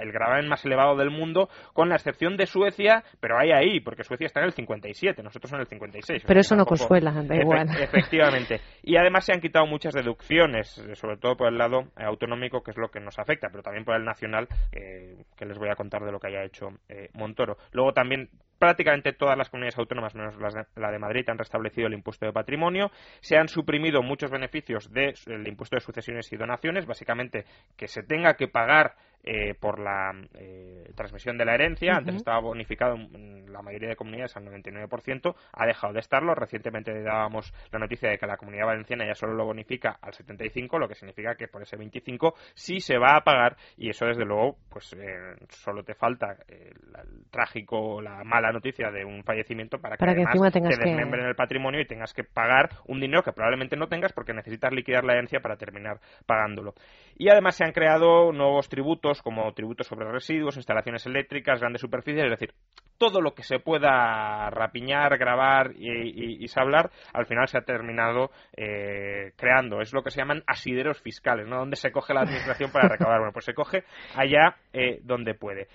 el 0.00 0.12
gravamen 0.12 0.48
más 0.48 0.64
elevado 0.64 0.96
del 0.96 1.10
mundo, 1.10 1.48
con 1.72 1.88
la 1.88 1.94
excepción 1.94 2.36
de 2.36 2.46
Suecia, 2.46 3.04
pero 3.20 3.38
hay 3.38 3.52
ahí, 3.52 3.80
porque 3.80 4.02
Suecia 4.02 4.26
está 4.26 4.40
en 4.40 4.46
el 4.46 4.52
57, 4.52 5.22
nosotros 5.22 5.52
en 5.52 5.60
el 5.60 5.66
56. 5.66 6.24
Pero 6.26 6.40
eso 6.40 6.56
no 6.56 6.66
consuela, 6.66 7.12
da 7.12 7.36
igual. 7.36 7.68
efectivamente. 7.80 8.60
Y 8.82 8.96
además 8.96 9.24
se 9.24 9.32
han 9.32 9.40
quitado 9.40 9.66
muchas 9.66 9.94
deducciones, 9.94 10.68
sobre 10.94 11.18
todo 11.18 11.36
por 11.36 11.48
el 11.48 11.58
lado 11.58 11.84
autonómico, 11.96 12.62
que 12.62 12.72
es 12.72 12.76
lo 12.76 12.88
que 12.88 13.00
nos 13.00 13.18
afecta, 13.18 13.48
pero 13.50 13.62
también 13.62 13.84
por 13.84 13.94
el 13.94 14.04
nacional, 14.04 14.48
que 14.72 15.44
les 15.44 15.58
voy 15.58 15.68
a 15.68 15.76
contar 15.76 16.04
de 16.04 16.12
lo 16.12 16.18
que 16.18 16.28
haya 16.28 16.44
hecho 16.44 16.72
eh, 16.88 17.10
Montoro. 17.12 17.58
Luego 17.72 17.92
también 17.92 18.30
prácticamente 18.62 19.12
todas 19.12 19.36
las 19.36 19.50
comunidades 19.50 19.76
autónomas, 19.76 20.14
menos 20.14 20.36
la 20.76 20.90
de 20.92 20.98
Madrid, 21.00 21.28
han 21.28 21.36
restablecido 21.36 21.88
el 21.88 21.94
impuesto 21.94 22.26
de 22.26 22.32
patrimonio. 22.32 22.92
Se 23.18 23.36
han 23.36 23.48
suprimido 23.48 24.02
muchos 24.02 24.30
beneficios 24.30 24.88
del 24.92 25.48
impuesto 25.48 25.74
de 25.74 25.80
sucesiones 25.80 26.32
y 26.32 26.36
donaciones, 26.36 26.86
básicamente 26.86 27.44
que 27.76 27.88
se 27.88 28.04
tenga 28.04 28.34
que 28.34 28.46
pagar 28.46 28.94
eh, 29.24 29.54
por 29.54 29.78
la 29.78 30.12
eh, 30.34 30.90
transmisión 30.96 31.38
de 31.38 31.44
la 31.44 31.54
herencia. 31.54 31.92
Antes 31.94 32.16
estaba 32.16 32.40
bonificado 32.40 32.96
en 32.96 33.52
la 33.52 33.62
mayoría 33.62 33.90
de 33.90 33.94
comunidades 33.94 34.36
al 34.36 34.44
99%, 34.46 35.36
ha 35.52 35.66
dejado 35.66 35.92
de 35.92 36.00
estarlo. 36.00 36.34
Recientemente 36.34 37.02
dábamos 37.02 37.54
la 37.70 37.78
noticia 37.78 38.10
de 38.10 38.18
que 38.18 38.26
la 38.26 38.36
comunidad 38.36 38.66
valenciana 38.66 39.06
ya 39.06 39.14
solo 39.14 39.34
lo 39.34 39.44
bonifica 39.44 39.96
al 40.02 40.12
75%, 40.12 40.76
lo 40.76 40.88
que 40.88 40.96
significa 40.96 41.36
que 41.36 41.46
por 41.46 41.62
ese 41.62 41.78
25% 41.78 42.34
sí 42.54 42.80
se 42.80 42.98
va 42.98 43.16
a 43.16 43.20
pagar 43.22 43.56
y 43.76 43.90
eso 43.90 44.06
desde 44.06 44.24
luego 44.24 44.56
pues 44.68 44.92
eh, 44.94 45.36
solo 45.50 45.84
te 45.84 45.94
falta 45.94 46.36
el, 46.48 47.24
trágico, 47.30 48.02
la 48.02 48.24
mala 48.24 48.51
noticia 48.52 48.90
de 48.90 49.04
un 49.04 49.22
fallecimiento 49.24 49.78
para 49.78 49.96
que, 49.96 50.04
además 50.04 50.52
te 50.52 50.60
desmembren 50.60 51.26
el 51.26 51.34
patrimonio 51.34 51.80
y 51.80 51.86
tengas 51.86 52.12
que 52.12 52.24
pagar 52.24 52.70
un 52.86 53.00
dinero 53.00 53.22
que 53.22 53.32
probablemente 53.32 53.76
no 53.76 53.88
tengas 53.88 54.12
porque 54.12 54.32
necesitas 54.32 54.72
liquidar 54.72 55.04
la 55.04 55.14
herencia 55.14 55.40
para 55.40 55.56
terminar 55.56 56.00
pagándolo. 56.26 56.74
Y 57.16 57.28
además 57.28 57.56
se 57.56 57.64
han 57.64 57.72
creado 57.72 58.32
nuevos 58.32 58.68
tributos 58.68 59.22
como 59.22 59.52
tributos 59.52 59.86
sobre 59.86 60.10
residuos, 60.10 60.56
instalaciones 60.56 61.06
eléctricas, 61.06 61.60
grandes 61.60 61.80
superficies, 61.80 62.24
es 62.24 62.30
decir, 62.30 62.54
todo 62.98 63.20
lo 63.20 63.34
que 63.34 63.42
se 63.42 63.58
pueda 63.58 64.48
rapiñar, 64.50 65.18
grabar 65.18 65.72
y, 65.74 66.44
y, 66.44 66.48
sablar, 66.48 66.90
al 67.12 67.26
final 67.26 67.48
se 67.48 67.58
ha 67.58 67.62
terminado 67.62 68.30
eh, 68.56 69.32
creando. 69.36 69.80
Es 69.80 69.92
lo 69.92 70.02
que 70.02 70.10
se 70.10 70.20
llaman 70.20 70.44
asideros 70.46 71.00
fiscales, 71.00 71.48
¿no? 71.48 71.58
Donde 71.58 71.76
se 71.76 71.90
coge 71.90 72.14
la 72.14 72.20
administración 72.20 72.70
para 72.70 72.88
recaudar. 72.88 73.18
Bueno, 73.18 73.32
pues 73.32 73.44
se 73.44 73.54
coge 73.54 73.82
allá 74.14 74.54
eh, 74.72 75.00
donde 75.02 75.34
puede. 75.34 75.66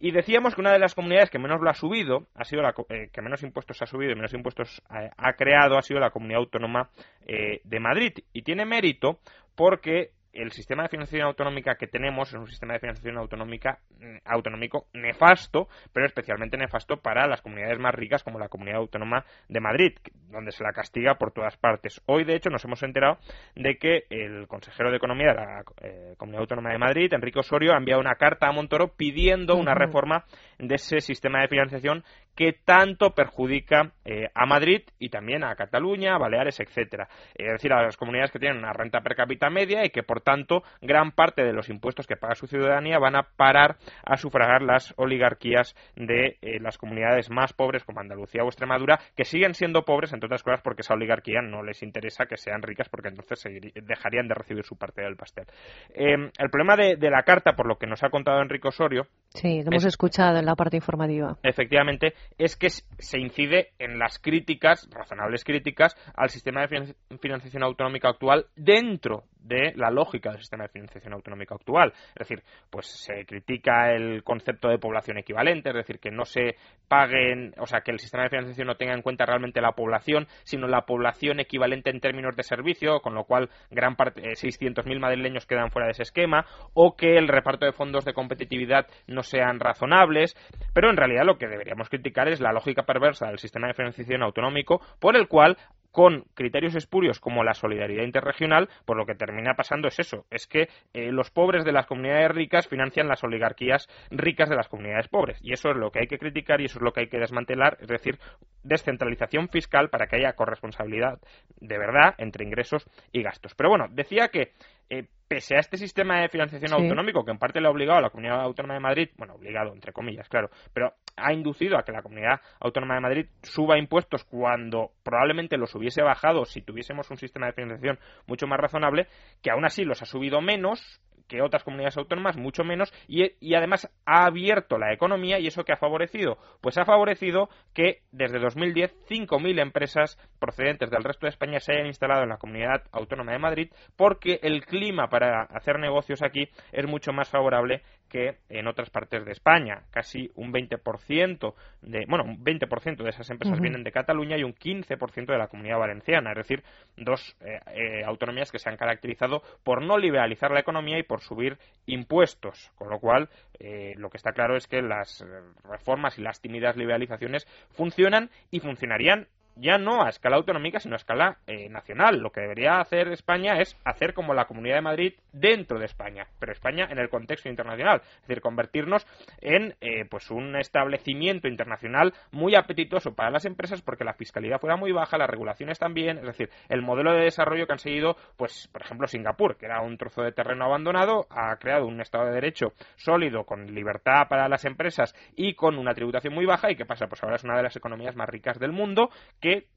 Y 0.00 0.10
decíamos 0.10 0.54
que 0.54 0.60
una 0.60 0.72
de 0.72 0.78
las 0.78 0.94
comunidades 0.94 1.30
que 1.30 1.38
menos 1.38 1.60
lo 1.60 1.70
ha 1.70 1.74
subido, 1.74 2.26
ha 2.34 2.44
sido 2.44 2.62
la 2.62 2.74
eh, 2.88 3.08
que 3.12 3.22
menos 3.22 3.42
impuestos 3.42 3.80
ha 3.82 3.86
subido 3.86 4.12
y 4.12 4.16
menos 4.16 4.34
impuestos 4.34 4.82
ha, 4.88 5.32
creado, 5.34 5.78
ha 5.78 5.82
sido 5.82 6.00
la 6.00 6.10
comunidad 6.10 6.40
autónoma 6.40 6.90
de 7.26 7.80
Madrid. 7.80 8.12
Y 8.32 8.42
tiene 8.42 8.64
mérito 8.64 9.18
porque 9.54 10.10
el 10.34 10.52
sistema 10.52 10.82
de 10.82 10.88
financiación 10.88 11.26
autonómica 11.28 11.76
que 11.76 11.86
tenemos 11.86 12.28
es 12.28 12.34
un 12.34 12.46
sistema 12.46 12.74
de 12.74 12.80
financiación 12.80 13.16
autonómica 13.18 13.78
mm, 13.98 14.16
autonómico 14.24 14.86
nefasto, 14.92 15.68
pero 15.92 16.06
especialmente 16.06 16.56
nefasto 16.56 16.96
para 16.96 17.26
las 17.26 17.40
comunidades 17.40 17.78
más 17.78 17.94
ricas 17.94 18.22
como 18.22 18.38
la 18.38 18.48
Comunidad 18.48 18.78
Autónoma 18.78 19.24
de 19.48 19.60
Madrid, 19.60 19.92
donde 20.30 20.52
se 20.52 20.64
la 20.64 20.72
castiga 20.72 21.14
por 21.14 21.32
todas 21.32 21.56
partes. 21.56 22.02
Hoy, 22.06 22.24
de 22.24 22.34
hecho, 22.34 22.50
nos 22.50 22.64
hemos 22.64 22.82
enterado 22.82 23.18
de 23.54 23.76
que 23.78 24.04
el 24.10 24.46
consejero 24.48 24.90
de 24.90 24.96
Economía 24.96 25.28
de 25.28 25.34
la 25.34 25.64
eh, 25.80 26.14
Comunidad 26.16 26.42
Autónoma 26.42 26.72
de 26.72 26.78
Madrid, 26.78 27.12
Enrique 27.12 27.38
Osorio, 27.38 27.72
ha 27.72 27.78
enviado 27.78 28.00
una 28.00 28.16
carta 28.16 28.48
a 28.48 28.52
Montoro 28.52 28.88
pidiendo 28.88 29.56
una 29.56 29.74
reforma 29.74 30.24
de 30.58 30.74
ese 30.74 31.00
sistema 31.00 31.40
de 31.40 31.48
financiación 31.48 32.04
que 32.34 32.52
tanto 32.52 33.10
perjudica 33.10 33.92
eh, 34.04 34.28
a 34.34 34.46
Madrid 34.46 34.82
y 34.98 35.08
también 35.08 35.44
a 35.44 35.54
Cataluña, 35.54 36.14
a 36.14 36.18
Baleares, 36.18 36.58
etcétera. 36.60 37.08
Es 37.34 37.52
decir, 37.52 37.72
a 37.72 37.82
las 37.82 37.96
comunidades 37.96 38.32
que 38.32 38.38
tienen 38.38 38.58
una 38.58 38.72
renta 38.72 39.00
per 39.00 39.14
cápita 39.14 39.50
media 39.50 39.84
y 39.84 39.90
que, 39.90 40.02
por 40.02 40.20
tanto, 40.20 40.62
gran 40.82 41.12
parte 41.12 41.44
de 41.44 41.52
los 41.52 41.68
impuestos 41.68 42.06
que 42.06 42.16
paga 42.16 42.34
su 42.34 42.46
ciudadanía 42.46 42.98
van 42.98 43.16
a 43.16 43.22
parar 43.36 43.76
a 44.04 44.16
sufragar 44.16 44.62
las 44.62 44.94
oligarquías 44.96 45.76
de 45.96 46.38
eh, 46.42 46.58
las 46.60 46.76
comunidades 46.76 47.30
más 47.30 47.52
pobres 47.52 47.84
como 47.84 48.00
Andalucía 48.00 48.42
o 48.42 48.48
Extremadura, 48.48 48.98
que 49.16 49.24
siguen 49.24 49.54
siendo 49.54 49.84
pobres, 49.84 50.12
entre 50.12 50.26
otras 50.26 50.42
cosas, 50.42 50.60
porque 50.62 50.82
esa 50.82 50.94
oligarquía 50.94 51.40
no 51.40 51.62
les 51.62 51.82
interesa 51.82 52.26
que 52.26 52.36
sean 52.36 52.62
ricas, 52.62 52.88
porque 52.88 53.08
entonces 53.08 53.44
dejarían 53.74 54.28
de 54.28 54.34
recibir 54.34 54.64
su 54.64 54.76
parte 54.76 55.02
del 55.02 55.16
pastel. 55.16 55.46
El 55.94 56.50
problema 56.50 56.76
de, 56.76 57.10
la 57.10 57.22
carta, 57.22 57.52
por 57.52 57.66
lo 57.66 57.76
que 57.76 57.86
nos 57.86 58.02
ha 58.02 58.10
contado 58.10 58.40
Enrique 58.40 58.68
Osorio. 58.68 59.06
Sí, 59.28 59.62
lo 59.62 59.70
hemos 59.70 59.84
escuchado 59.84 60.38
la 60.44 60.54
parte 60.54 60.76
informativa. 60.76 61.36
Efectivamente, 61.42 62.14
es 62.38 62.56
que 62.56 62.70
se 62.70 63.18
incide 63.18 63.72
en 63.78 63.98
las 63.98 64.18
críticas, 64.18 64.88
razonables 64.90 65.44
críticas, 65.44 65.96
al 66.16 66.30
sistema 66.30 66.66
de 66.66 66.94
financiación 67.20 67.62
autonómica 67.62 68.08
actual 68.08 68.46
dentro 68.56 69.24
de 69.44 69.72
la 69.76 69.90
lógica 69.90 70.30
del 70.30 70.40
sistema 70.40 70.64
de 70.64 70.70
financiación 70.70 71.12
autonómica 71.12 71.54
actual. 71.54 71.92
Es 72.16 72.28
decir, 72.28 72.42
pues 72.70 72.86
se 72.86 73.26
critica 73.26 73.92
el 73.92 74.24
concepto 74.24 74.68
de 74.68 74.78
población 74.78 75.18
equivalente, 75.18 75.68
es 75.68 75.74
decir, 75.74 75.98
que 75.98 76.10
no 76.10 76.24
se 76.24 76.56
paguen, 76.88 77.54
o 77.58 77.66
sea, 77.66 77.82
que 77.82 77.90
el 77.90 77.98
sistema 77.98 78.24
de 78.24 78.30
financiación 78.30 78.66
no 78.66 78.76
tenga 78.76 78.94
en 78.94 79.02
cuenta 79.02 79.26
realmente 79.26 79.60
la 79.60 79.72
población, 79.72 80.26
sino 80.44 80.66
la 80.66 80.86
población 80.86 81.40
equivalente 81.40 81.90
en 81.90 82.00
términos 82.00 82.36
de 82.36 82.42
servicio, 82.42 83.00
con 83.00 83.14
lo 83.14 83.24
cual 83.24 83.50
gran 83.70 83.96
parte, 83.96 84.22
600.000 84.22 84.96
eh, 84.96 84.98
madrileños 84.98 85.46
quedan 85.46 85.70
fuera 85.70 85.86
de 85.86 85.92
ese 85.92 86.02
esquema, 86.04 86.46
o 86.72 86.96
que 86.96 87.16
el 87.16 87.28
reparto 87.28 87.66
de 87.66 87.72
fondos 87.72 88.04
de 88.04 88.14
competitividad 88.14 88.86
no 89.06 89.22
sean 89.22 89.60
razonables, 89.60 90.33
pero 90.72 90.90
en 90.90 90.96
realidad 90.96 91.24
lo 91.24 91.38
que 91.38 91.48
deberíamos 91.48 91.88
criticar 91.88 92.28
es 92.28 92.40
la 92.40 92.52
lógica 92.52 92.84
perversa 92.84 93.28
del 93.28 93.38
sistema 93.38 93.68
de 93.68 93.74
financiación 93.74 94.22
autonómico, 94.22 94.80
por 95.00 95.16
el 95.16 95.28
cual 95.28 95.56
con 95.94 96.24
criterios 96.34 96.74
espurios 96.74 97.20
como 97.20 97.44
la 97.44 97.54
solidaridad 97.54 98.02
interregional, 98.02 98.68
por 98.84 98.96
lo 98.96 99.06
que 99.06 99.14
termina 99.14 99.54
pasando 99.54 99.86
es 99.86 100.00
eso, 100.00 100.26
es 100.28 100.48
que 100.48 100.68
eh, 100.92 101.12
los 101.12 101.30
pobres 101.30 101.64
de 101.64 101.70
las 101.70 101.86
comunidades 101.86 102.32
ricas 102.32 102.66
financian 102.66 103.06
las 103.06 103.22
oligarquías 103.22 103.88
ricas 104.10 104.48
de 104.48 104.56
las 104.56 104.66
comunidades 104.66 105.06
pobres. 105.06 105.38
Y 105.40 105.52
eso 105.52 105.70
es 105.70 105.76
lo 105.76 105.92
que 105.92 106.00
hay 106.00 106.08
que 106.08 106.18
criticar 106.18 106.60
y 106.60 106.64
eso 106.64 106.80
es 106.80 106.82
lo 106.82 106.92
que 106.92 107.02
hay 107.02 107.06
que 107.06 107.20
desmantelar, 107.20 107.78
es 107.80 107.86
decir, 107.86 108.18
descentralización 108.64 109.48
fiscal 109.48 109.88
para 109.88 110.08
que 110.08 110.16
haya 110.16 110.32
corresponsabilidad 110.32 111.20
de 111.60 111.78
verdad 111.78 112.16
entre 112.18 112.44
ingresos 112.44 112.90
y 113.12 113.22
gastos. 113.22 113.54
Pero 113.54 113.68
bueno, 113.68 113.86
decía 113.88 114.30
que 114.30 114.50
eh, 114.90 115.06
pese 115.26 115.56
a 115.56 115.60
este 115.60 115.76
sistema 115.76 116.20
de 116.20 116.28
financiación 116.28 116.72
autonómico 116.72 117.24
que 117.24 117.30
en 117.30 117.38
parte 117.38 117.60
le 117.60 117.66
ha 117.66 117.70
obligado 117.70 117.98
a 117.98 118.02
la 118.02 118.10
Comunidad 118.10 118.42
Autónoma 118.42 118.74
de 118.74 118.80
Madrid, 118.80 119.08
bueno, 119.16 119.34
obligado 119.34 119.72
entre 119.72 119.92
comillas, 119.92 120.28
claro, 120.28 120.50
pero 120.72 120.94
ha 121.16 121.32
inducido 121.32 121.78
a 121.78 121.82
que 121.82 121.92
la 121.92 122.02
Comunidad 122.02 122.40
Autónoma 122.60 122.94
de 122.94 123.00
Madrid 123.00 123.26
suba 123.42 123.78
impuestos 123.78 124.24
cuando 124.24 124.92
probablemente 125.02 125.56
los 125.56 125.74
hubiese 125.74 126.02
bajado 126.02 126.44
si 126.44 126.60
tuviésemos 126.62 127.10
un 127.10 127.16
sistema 127.16 127.46
de 127.46 127.52
financiación 127.52 127.98
mucho 128.26 128.46
más 128.46 128.60
razonable, 128.60 129.06
que 129.42 129.50
aún 129.50 129.64
así 129.64 129.84
los 129.84 130.02
ha 130.02 130.06
subido 130.06 130.40
menos 130.40 131.00
que 131.28 131.42
otras 131.42 131.64
comunidades 131.64 131.96
autónomas, 131.96 132.36
mucho 132.36 132.64
menos, 132.64 132.92
y, 133.08 133.54
además 133.54 133.90
ha 134.04 134.26
abierto 134.26 134.78
la 134.78 134.92
economía 134.92 135.38
y 135.38 135.46
eso 135.46 135.64
que 135.64 135.72
ha 135.72 135.76
favorecido, 135.76 136.38
pues 136.60 136.78
ha 136.78 136.84
favorecido 136.84 137.48
que 137.72 138.02
desde 138.12 138.38
2010 138.38 138.94
5.000 139.08 139.60
empresas 139.60 140.18
procedentes 140.38 140.90
del 140.90 141.04
resto 141.04 141.26
de 141.26 141.30
España 141.30 141.60
se 141.60 141.72
hayan 141.72 141.86
instalado 141.86 142.22
en 142.22 142.28
la 142.28 142.38
comunidad 142.38 142.82
autónoma 142.92 143.32
de 143.32 143.38
Madrid 143.38 143.72
porque 143.96 144.40
el 144.42 144.64
clima 144.64 145.08
para 145.08 145.42
hacer 145.42 145.78
negocios 145.78 146.22
aquí 146.22 146.48
es 146.72 146.86
mucho 146.86 147.12
más 147.12 147.28
favorable 147.28 147.82
que 148.08 148.38
en 148.48 148.66
otras 148.66 148.90
partes 148.90 149.24
de 149.24 149.32
España. 149.32 149.82
Casi 149.90 150.30
un 150.34 150.52
20% 150.52 151.54
de, 151.82 152.06
bueno, 152.08 152.24
un 152.24 152.44
20% 152.44 153.02
de 153.02 153.10
esas 153.10 153.30
empresas 153.30 153.60
vienen 153.60 153.84
de 153.84 153.92
Cataluña 153.92 154.36
y 154.36 154.44
un 154.44 154.54
15% 154.54 155.26
de 155.26 155.38
la 155.38 155.48
comunidad 155.48 155.78
valenciana, 155.78 156.30
es 156.30 156.36
decir, 156.36 156.62
dos 156.96 157.36
eh, 157.40 157.60
eh, 157.72 158.04
autonomías 158.04 158.50
que 158.50 158.58
se 158.58 158.68
han 158.68 158.76
caracterizado 158.76 159.42
por 159.62 159.82
no 159.82 159.98
liberalizar 159.98 160.50
la 160.50 160.60
economía 160.60 160.98
y 160.98 161.02
por 161.02 161.20
subir 161.20 161.58
impuestos, 161.86 162.70
con 162.76 162.90
lo 162.90 163.00
cual 163.00 163.28
eh, 163.58 163.94
lo 163.96 164.10
que 164.10 164.16
está 164.16 164.32
claro 164.32 164.56
es 164.56 164.66
que 164.66 164.82
las 164.82 165.24
reformas 165.64 166.18
y 166.18 166.22
las 166.22 166.40
tímidas 166.40 166.76
liberalizaciones 166.76 167.46
funcionan 167.70 168.30
y 168.50 168.60
funcionarían 168.60 169.28
ya 169.56 169.78
no 169.78 170.02
a 170.02 170.08
escala 170.08 170.36
autonómica, 170.36 170.80
sino 170.80 170.94
a 170.94 170.96
escala 170.96 171.38
eh, 171.46 171.68
nacional. 171.68 172.18
Lo 172.18 172.30
que 172.30 172.40
debería 172.40 172.80
hacer 172.80 173.08
España 173.08 173.60
es 173.60 173.76
hacer 173.84 174.14
como 174.14 174.34
la 174.34 174.46
Comunidad 174.46 174.76
de 174.76 174.82
Madrid 174.82 175.14
dentro 175.32 175.78
de 175.78 175.86
España, 175.86 176.26
pero 176.38 176.52
España 176.52 176.88
en 176.90 176.98
el 176.98 177.08
contexto 177.08 177.48
internacional, 177.48 178.02
es 178.04 178.28
decir, 178.28 178.40
convertirnos 178.40 179.06
en 179.40 179.74
eh, 179.80 180.04
pues 180.08 180.30
un 180.30 180.56
establecimiento 180.56 181.48
internacional 181.48 182.14
muy 182.30 182.54
apetitoso 182.54 183.14
para 183.14 183.30
las 183.30 183.44
empresas 183.44 183.82
porque 183.82 184.04
la 184.04 184.14
fiscalidad 184.14 184.60
fuera 184.60 184.76
muy 184.76 184.92
baja, 184.92 185.18
las 185.18 185.30
regulaciones 185.30 185.78
también, 185.78 186.18
es 186.18 186.24
decir, 186.24 186.50
el 186.68 186.82
modelo 186.82 187.12
de 187.12 187.24
desarrollo 187.24 187.66
que 187.66 187.72
han 187.72 187.78
seguido, 187.78 188.16
pues 188.36 188.68
por 188.72 188.82
ejemplo 188.82 189.06
Singapur, 189.06 189.56
que 189.56 189.66
era 189.66 189.80
un 189.80 189.96
trozo 189.98 190.22
de 190.22 190.32
terreno 190.32 190.64
abandonado, 190.64 191.26
ha 191.30 191.56
creado 191.56 191.86
un 191.86 192.00
Estado 192.00 192.26
de 192.26 192.32
Derecho 192.32 192.72
sólido 192.96 193.44
con 193.44 193.74
libertad 193.74 194.28
para 194.28 194.48
las 194.48 194.64
empresas 194.64 195.14
y 195.36 195.54
con 195.54 195.78
una 195.78 195.94
tributación 195.94 196.34
muy 196.34 196.46
baja 196.46 196.70
y 196.70 196.76
qué 196.76 196.84
pasa, 196.84 197.06
pues 197.06 197.22
ahora 197.22 197.36
es 197.36 197.44
una 197.44 197.56
de 197.56 197.62
las 197.62 197.76
economías 197.76 198.16
más 198.16 198.28
ricas 198.28 198.58
del 198.58 198.72
mundo 198.72 199.10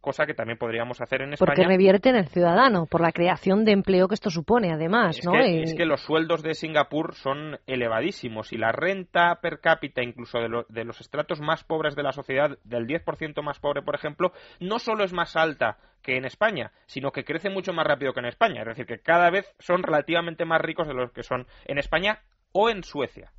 cosa 0.02 0.26
que 0.26 0.34
también 0.34 0.58
podríamos 0.58 1.02
hacer 1.02 1.22
en 1.22 1.34
España. 1.34 1.54
Porque 1.54 1.68
revierte 1.68 2.10
en 2.10 2.16
el 2.16 2.28
ciudadano, 2.28 2.86
por 2.86 3.02
la 3.02 3.12
creación 3.12 3.66
de 3.66 3.74
empleo 3.74 4.08
que 4.08 4.16
esto 4.16 4.30
supone, 4.30 4.72
además. 4.72 5.18
Es, 5.18 5.28
que, 5.28 5.62
es 5.64 5.76
que 5.76 5.86
los 5.86 6.02
sueldos 6.02 6.44
de 6.44 6.54
Singapur 6.54 7.16
son 7.16 7.60
elevadísimos 7.68 8.54
y 8.54 8.58
la 8.58 8.72
renta 8.72 9.40
per 9.42 9.60
cápita, 9.60 10.02
incluso 10.02 10.40
de, 10.40 10.64
de 10.70 10.84
los 10.86 11.02
estratos 11.02 11.42
más 11.42 11.64
pobres 11.64 11.96
de 11.96 12.04
la 12.04 12.12
sociedad, 12.12 12.58
del 12.64 12.88
10% 12.88 13.42
más 13.44 13.60
pobre, 13.60 13.82
por 13.82 13.96
ejemplo, 13.96 14.32
no 14.60 14.80
solo 14.80 15.04
es 15.04 15.14
más 15.14 15.36
alta 15.36 15.78
que 16.02 16.18
en 16.18 16.26
España, 16.26 16.72
sino 16.86 17.12
que 17.12 17.26
crece 17.26 17.50
mucho 17.50 17.74
más 17.74 17.86
rápido 17.86 18.14
que 18.14 18.20
en 18.22 18.28
España. 18.28 18.62
Es 18.62 18.68
decir, 18.68 18.86
que 18.86 19.00
cada 19.00 19.30
vez 19.30 19.54
son 19.60 19.84
relativamente 19.84 20.46
más 20.46 20.62
ricos 20.62 20.88
de 20.88 20.94
los 20.94 21.12
que 21.12 21.24
son 21.24 21.48
en 21.66 21.78
España 21.78 22.22
o 22.54 22.70
en 22.70 22.84
Suecia 22.84 23.32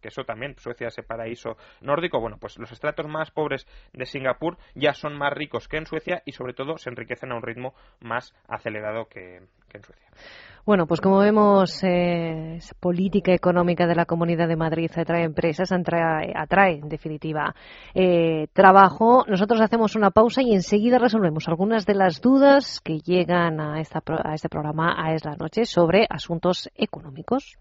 que 0.00 0.08
eso 0.08 0.24
también, 0.24 0.56
Suecia 0.58 0.88
ese 0.88 1.02
paraíso 1.02 1.56
nórdico, 1.80 2.20
bueno, 2.20 2.38
pues 2.38 2.58
los 2.58 2.72
estratos 2.72 3.06
más 3.06 3.30
pobres 3.30 3.66
de 3.92 4.06
Singapur 4.06 4.56
ya 4.74 4.94
son 4.94 5.16
más 5.16 5.32
ricos 5.32 5.68
que 5.68 5.78
en 5.78 5.86
Suecia 5.86 6.22
y 6.24 6.32
sobre 6.32 6.54
todo 6.54 6.78
se 6.78 6.90
enriquecen 6.90 7.32
a 7.32 7.36
un 7.36 7.42
ritmo 7.42 7.74
más 8.00 8.34
acelerado 8.48 9.06
que, 9.06 9.36
en 9.36 9.82
Suecia. 9.82 10.08
Bueno, 10.64 10.86
pues 10.86 11.00
como 11.00 11.20
vemos, 11.20 11.82
eh, 11.82 12.58
política 12.78 13.32
económica 13.32 13.86
de 13.86 13.94
la 13.94 14.04
Comunidad 14.04 14.48
de 14.48 14.56
Madrid 14.56 14.90
atrae 14.94 15.24
empresas, 15.24 15.72
atrae, 15.72 16.32
atrae 16.36 16.74
en 16.74 16.90
definitiva 16.90 17.54
eh, 17.94 18.48
trabajo. 18.52 19.24
Nosotros 19.26 19.62
hacemos 19.62 19.96
una 19.96 20.10
pausa 20.10 20.42
y 20.42 20.52
enseguida 20.52 20.98
resolvemos 20.98 21.48
algunas 21.48 21.86
de 21.86 21.94
las 21.94 22.20
dudas 22.20 22.80
que 22.80 22.98
llegan 23.00 23.60
a, 23.60 23.80
esta, 23.80 24.02
a 24.06 24.34
este 24.34 24.50
programa 24.50 24.94
a 24.98 25.14
Es 25.14 25.24
la 25.24 25.36
Noche 25.36 25.64
sobre 25.64 26.06
asuntos 26.10 26.68
económicos. 26.74 27.56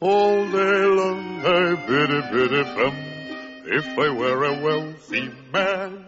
All 0.00 0.50
day 0.50 0.84
long 0.86 1.44
I 1.44 1.74
biddy 1.86 2.20
biddy 2.32 2.62
bum. 2.74 2.96
If 3.64 3.86
I 3.98 4.08
were 4.10 4.44
a 4.44 4.60
wealthy 4.60 5.30
man. 5.52 6.07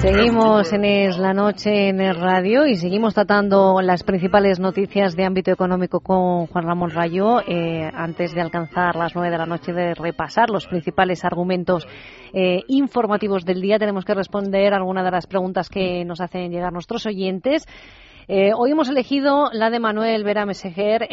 Seguimos 0.00 0.72
en 0.72 0.84
Es 0.84 1.18
la 1.18 1.34
Noche 1.34 1.88
en 1.88 2.00
el 2.00 2.16
radio 2.16 2.66
y 2.66 2.76
seguimos 2.76 3.14
tratando 3.14 3.80
las 3.82 4.02
principales 4.02 4.58
noticias 4.58 5.14
de 5.14 5.24
ámbito 5.24 5.50
económico 5.50 6.00
con 6.00 6.46
Juan 6.46 6.64
Ramón 6.64 6.90
Rayo. 6.90 7.40
Eh, 7.46 7.88
antes 7.92 8.34
de 8.34 8.40
alcanzar 8.40 8.96
las 8.96 9.14
nueve 9.14 9.30
de 9.30 9.38
la 9.38 9.46
noche, 9.46 9.72
de 9.72 9.94
repasar 9.94 10.50
los 10.50 10.66
principales 10.66 11.24
argumentos 11.24 11.86
eh, 12.32 12.62
informativos 12.68 13.44
del 13.44 13.60
día, 13.60 13.78
tenemos 13.78 14.04
que 14.04 14.14
responder 14.14 14.74
algunas 14.74 15.04
de 15.04 15.10
las 15.10 15.26
preguntas 15.26 15.68
que 15.68 16.04
nos 16.04 16.20
hacen 16.20 16.50
llegar 16.50 16.72
nuestros 16.72 17.06
oyentes. 17.06 17.66
Eh, 18.28 18.52
hoy 18.56 18.70
hemos 18.70 18.88
elegido 18.88 19.50
la 19.52 19.68
de 19.70 19.80
Manuel 19.80 20.24
Vera 20.24 20.46
Meseguer, 20.46 21.06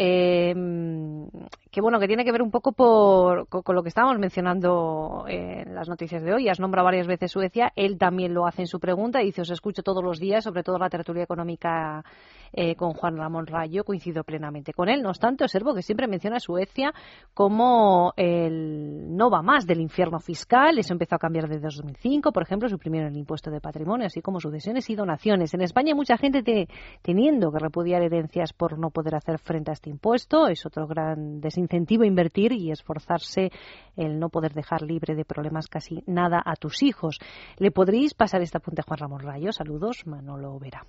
que 1.72 1.82
bueno, 1.82 2.00
que 2.00 2.08
tiene 2.08 2.26
que 2.26 2.32
ver 2.32 2.42
un 2.42 2.50
poco 2.50 2.72
por, 2.72 3.48
con, 3.48 3.76
lo 3.76 3.84
que 3.84 3.90
estábamos 3.90 4.18
mencionando 4.18 5.26
en 5.28 5.76
las 5.76 5.88
noticias 5.88 6.24
de 6.24 6.34
hoy. 6.34 6.50
Has 6.50 6.60
nombrado 6.60 6.86
varias 6.86 7.08
veces 7.08 7.32
Suecia, 7.32 7.72
él 7.76 7.98
también 7.98 8.34
lo 8.34 8.48
hace 8.48 8.64
en 8.64 8.68
su 8.68 8.80
pregunta, 8.80 9.20
dice, 9.20 9.42
os 9.42 9.52
escucho 9.52 9.84
todos 9.84 10.04
los 10.04 10.20
días, 10.20 10.44
sobre 10.44 10.64
todo 10.64 10.80
la 10.80 10.90
tertulia 10.90 11.24
económica 11.24 12.04
eh, 12.52 12.76
con 12.76 12.94
Juan 12.94 13.18
Ramón 13.18 13.46
Rayo, 13.46 13.84
coincido 13.84 14.24
plenamente 14.24 14.74
con 14.74 14.90
él. 14.90 15.04
No 15.04 15.10
obstante, 15.10 15.44
observo 15.44 15.76
que 15.76 15.84
siempre 15.84 16.08
menciona 16.08 16.40
Suecia 16.40 16.92
como 17.34 18.14
el 18.18 19.16
no 19.16 19.30
va 19.30 19.44
más 19.44 19.68
del 19.68 19.82
infierno 19.82 20.20
fiscal, 20.20 20.80
eso 20.80 20.94
empezó 20.94 21.16
a 21.16 21.20
cambiar 21.20 21.48
desde 21.48 21.62
2005, 21.62 22.32
por 22.32 22.44
ejemplo, 22.44 22.68
suprimieron 22.68 23.12
el 23.12 23.18
impuesto 23.18 23.52
de 23.52 23.62
patrimonio, 23.62 24.08
así 24.08 24.22
como 24.22 24.40
sucesiones 24.40 24.90
y 24.90 24.96
donaciones. 24.96 25.54
En 25.54 25.62
España 25.62 25.94
mucha 25.94 26.18
gente 26.18 26.68
teniendo 27.02 27.52
que 27.52 27.60
repudiar 27.60 28.02
herencias 28.02 28.54
por 28.54 28.80
no 28.80 28.90
poder 28.90 29.16
hacer 29.16 29.38
frente 29.38 29.72
a 29.72 29.74
este 29.74 29.90
impuesto, 29.90 30.48
es 30.48 30.66
otro 30.66 30.88
gran 30.88 31.40
desincentivo 31.60 32.06
invertir 32.06 32.54
y 32.54 32.72
esforzarse 32.72 33.52
el 33.98 34.18
no 34.18 34.30
poder 34.30 34.54
dejar 34.54 34.82
libre 34.82 35.14
de 35.16 35.26
problemas 35.26 35.68
casi 35.68 36.04
nada 36.08 36.42
a 36.46 36.56
tus 36.56 36.82
hijos. 36.84 37.20
¿Le 37.58 37.72
podréis 37.72 38.14
pasar 38.14 38.42
este 38.42 38.58
apunte 38.58 38.82
a 38.82 38.88
Juan 38.88 39.00
Ramón 39.00 39.22
Rayo? 39.22 39.52
Saludos, 39.52 40.08
Manolo 40.08 40.58
Vera. 40.58 40.86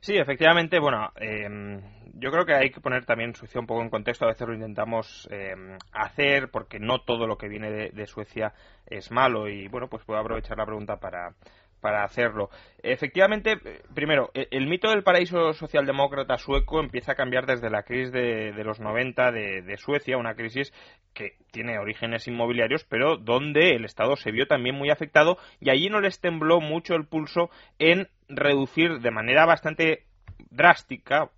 Sí, 0.00 0.16
efectivamente, 0.16 0.78
bueno, 0.78 1.10
em, 1.16 1.80
yo 2.14 2.30
creo 2.30 2.44
que 2.44 2.54
hay 2.54 2.70
que 2.70 2.80
poner 2.80 3.04
también 3.04 3.34
Suecia 3.34 3.60
un 3.60 3.66
poco 3.66 3.82
en 3.82 3.90
contexto. 3.90 4.24
A 4.24 4.28
veces 4.28 4.46
lo 4.46 4.54
intentamos 4.54 5.28
em, 5.32 5.76
hacer 5.92 6.50
porque 6.50 6.78
no 6.78 7.00
todo 7.00 7.26
lo 7.26 7.36
que 7.36 7.48
viene 7.48 7.70
de, 7.70 8.06
Suecia 8.06 8.52
es 8.86 9.10
malo 9.10 9.48
y, 9.48 9.68
bueno, 9.68 9.88
pues 9.88 10.04
puedo 10.04 10.20
aprovechar 10.20 10.58
la 10.58 10.66
pregunta 10.66 10.96
para, 10.98 11.34
para 11.82 12.04
hacerlo. 12.04 12.48
Efectivamente, 12.82 13.58
primero, 13.92 14.30
e, 14.32 14.46
el, 14.52 14.68
mito 14.68 14.88
del 14.88 15.02
paraíso 15.02 15.52
socialdemócrata 15.52 16.38
sueco 16.38 16.80
empieza 16.80 17.12
a 17.12 17.16
cambiar 17.16 17.44
desde 17.44 17.68
la 17.68 17.82
crisis 17.82 18.12
de, 18.12 18.64
los 18.64 18.80
90 18.80 19.32
de, 19.32 19.76
Suecia, 19.76 20.16
una 20.16 20.34
crisis 20.34 20.72
que 21.12 21.32
tiene 21.50 21.78
orígenes 21.78 22.26
inmobiliarios, 22.28 22.84
pero 22.84 23.16
donde 23.16 23.74
el 23.74 23.84
Estado 23.84 24.16
se 24.16 24.30
vio 24.30 24.46
también 24.46 24.76
muy 24.76 24.90
afectado 24.90 25.36
y 25.60 25.70
allí 25.70 25.90
no 25.90 26.00
les 26.00 26.20
tembló 26.20 26.60
mucho 26.60 26.94
el 26.94 27.06
pulso 27.06 27.50
en 27.78 28.08
reducir 28.28 29.00
de 29.00 29.10
manera 29.10 29.44
bastante 29.44 30.04
drástica, 30.50 31.30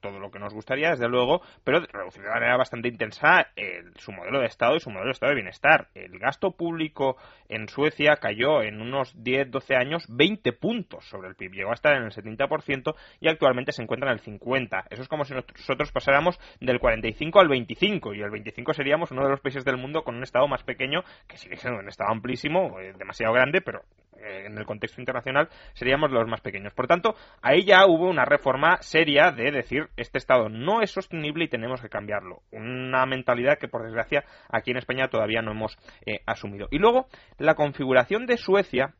todo 0.00 0.18
lo 0.18 0.30
que 0.30 0.38
nos 0.38 0.54
gustaría, 0.54 0.90
desde 0.90 1.08
luego, 1.08 1.42
pero 1.64 1.80
reducir 1.80 2.22
de 2.22 2.28
manera 2.28 2.56
bastante 2.56 2.88
intensa 2.88 3.48
su 3.96 4.12
modelo 4.12 4.40
de 4.40 4.46
Estado 4.46 4.76
y 4.76 4.80
su 4.80 4.90
modelo 4.90 5.06
de 5.06 5.12
Estado 5.12 5.30
de 5.30 5.36
bienestar. 5.36 5.88
El 5.94 6.18
gasto 6.18 6.52
público 6.52 7.16
en 7.48 7.68
Suecia 7.68 8.16
cayó 8.16 8.62
en 8.62 8.80
unos 8.80 9.16
10-12 9.16 9.76
años 9.76 10.04
20 10.08 10.52
puntos 10.52 11.04
sobre 11.06 11.28
el 11.28 11.34
PIB. 11.34 11.52
Llegó 11.52 11.70
a 11.70 11.74
estar 11.74 11.96
en 11.96 12.04
el 12.04 12.10
70% 12.10 12.94
y 13.20 13.28
actualmente 13.28 13.72
se 13.72 13.82
encuentra 13.82 14.10
en 14.10 14.18
el 14.18 14.22
50%. 14.40 14.84
Eso 14.90 15.02
es 15.02 15.08
como 15.08 15.24
si 15.24 15.34
nosotros 15.34 15.92
pasáramos 15.92 16.38
del 16.60 16.78
45 16.78 17.40
al 17.40 17.48
25 17.48 18.14
y 18.14 18.22
el 18.22 18.30
25 18.30 18.74
seríamos 18.74 19.10
uno 19.10 19.24
de 19.24 19.30
los 19.30 19.40
países 19.40 19.64
del 19.64 19.76
mundo 19.76 20.02
con 20.02 20.16
un 20.16 20.22
Estado 20.22 20.46
más 20.48 20.62
pequeño, 20.62 21.02
que 21.26 21.36
sigue 21.36 21.56
siendo 21.56 21.80
un 21.80 21.88
Estado 21.88 22.10
amplísimo, 22.10 22.78
eh, 22.80 22.92
demasiado 22.96 23.32
grande, 23.32 23.60
pero 23.60 23.82
eh, 24.18 24.44
en 24.46 24.58
el 24.58 24.66
contexto 24.66 25.00
internacional 25.00 25.48
seríamos 25.72 26.10
los 26.10 26.28
más 26.28 26.40
pequeños. 26.40 26.74
Por 26.74 26.86
tanto, 26.86 27.14
ahí 27.42 27.64
ya 27.64 27.86
hubo 27.86 28.08
una 28.08 28.24
reforma 28.24 28.78
seria 28.82 29.30
de 29.30 29.50
decir 29.62 29.88
este 29.96 30.18
Estado 30.18 30.48
no 30.48 30.82
es 30.82 30.90
sostenible 30.90 31.44
y 31.44 31.48
tenemos 31.48 31.80
que 31.80 31.88
cambiarlo. 31.88 32.42
Una 32.52 33.06
mentalidad 33.06 33.58
que, 33.58 33.68
por 33.68 33.84
desgracia, 33.84 34.24
aquí 34.48 34.70
en 34.70 34.76
España 34.76 35.08
todavía 35.08 35.42
no 35.42 35.52
hemos 35.52 35.78
eh, 36.06 36.20
asumido. 36.26 36.68
Y 36.70 36.78
luego, 36.78 37.06
la 37.38 37.54
configuración 37.54 38.26
de 38.26 38.36
Suecia, 38.36 38.94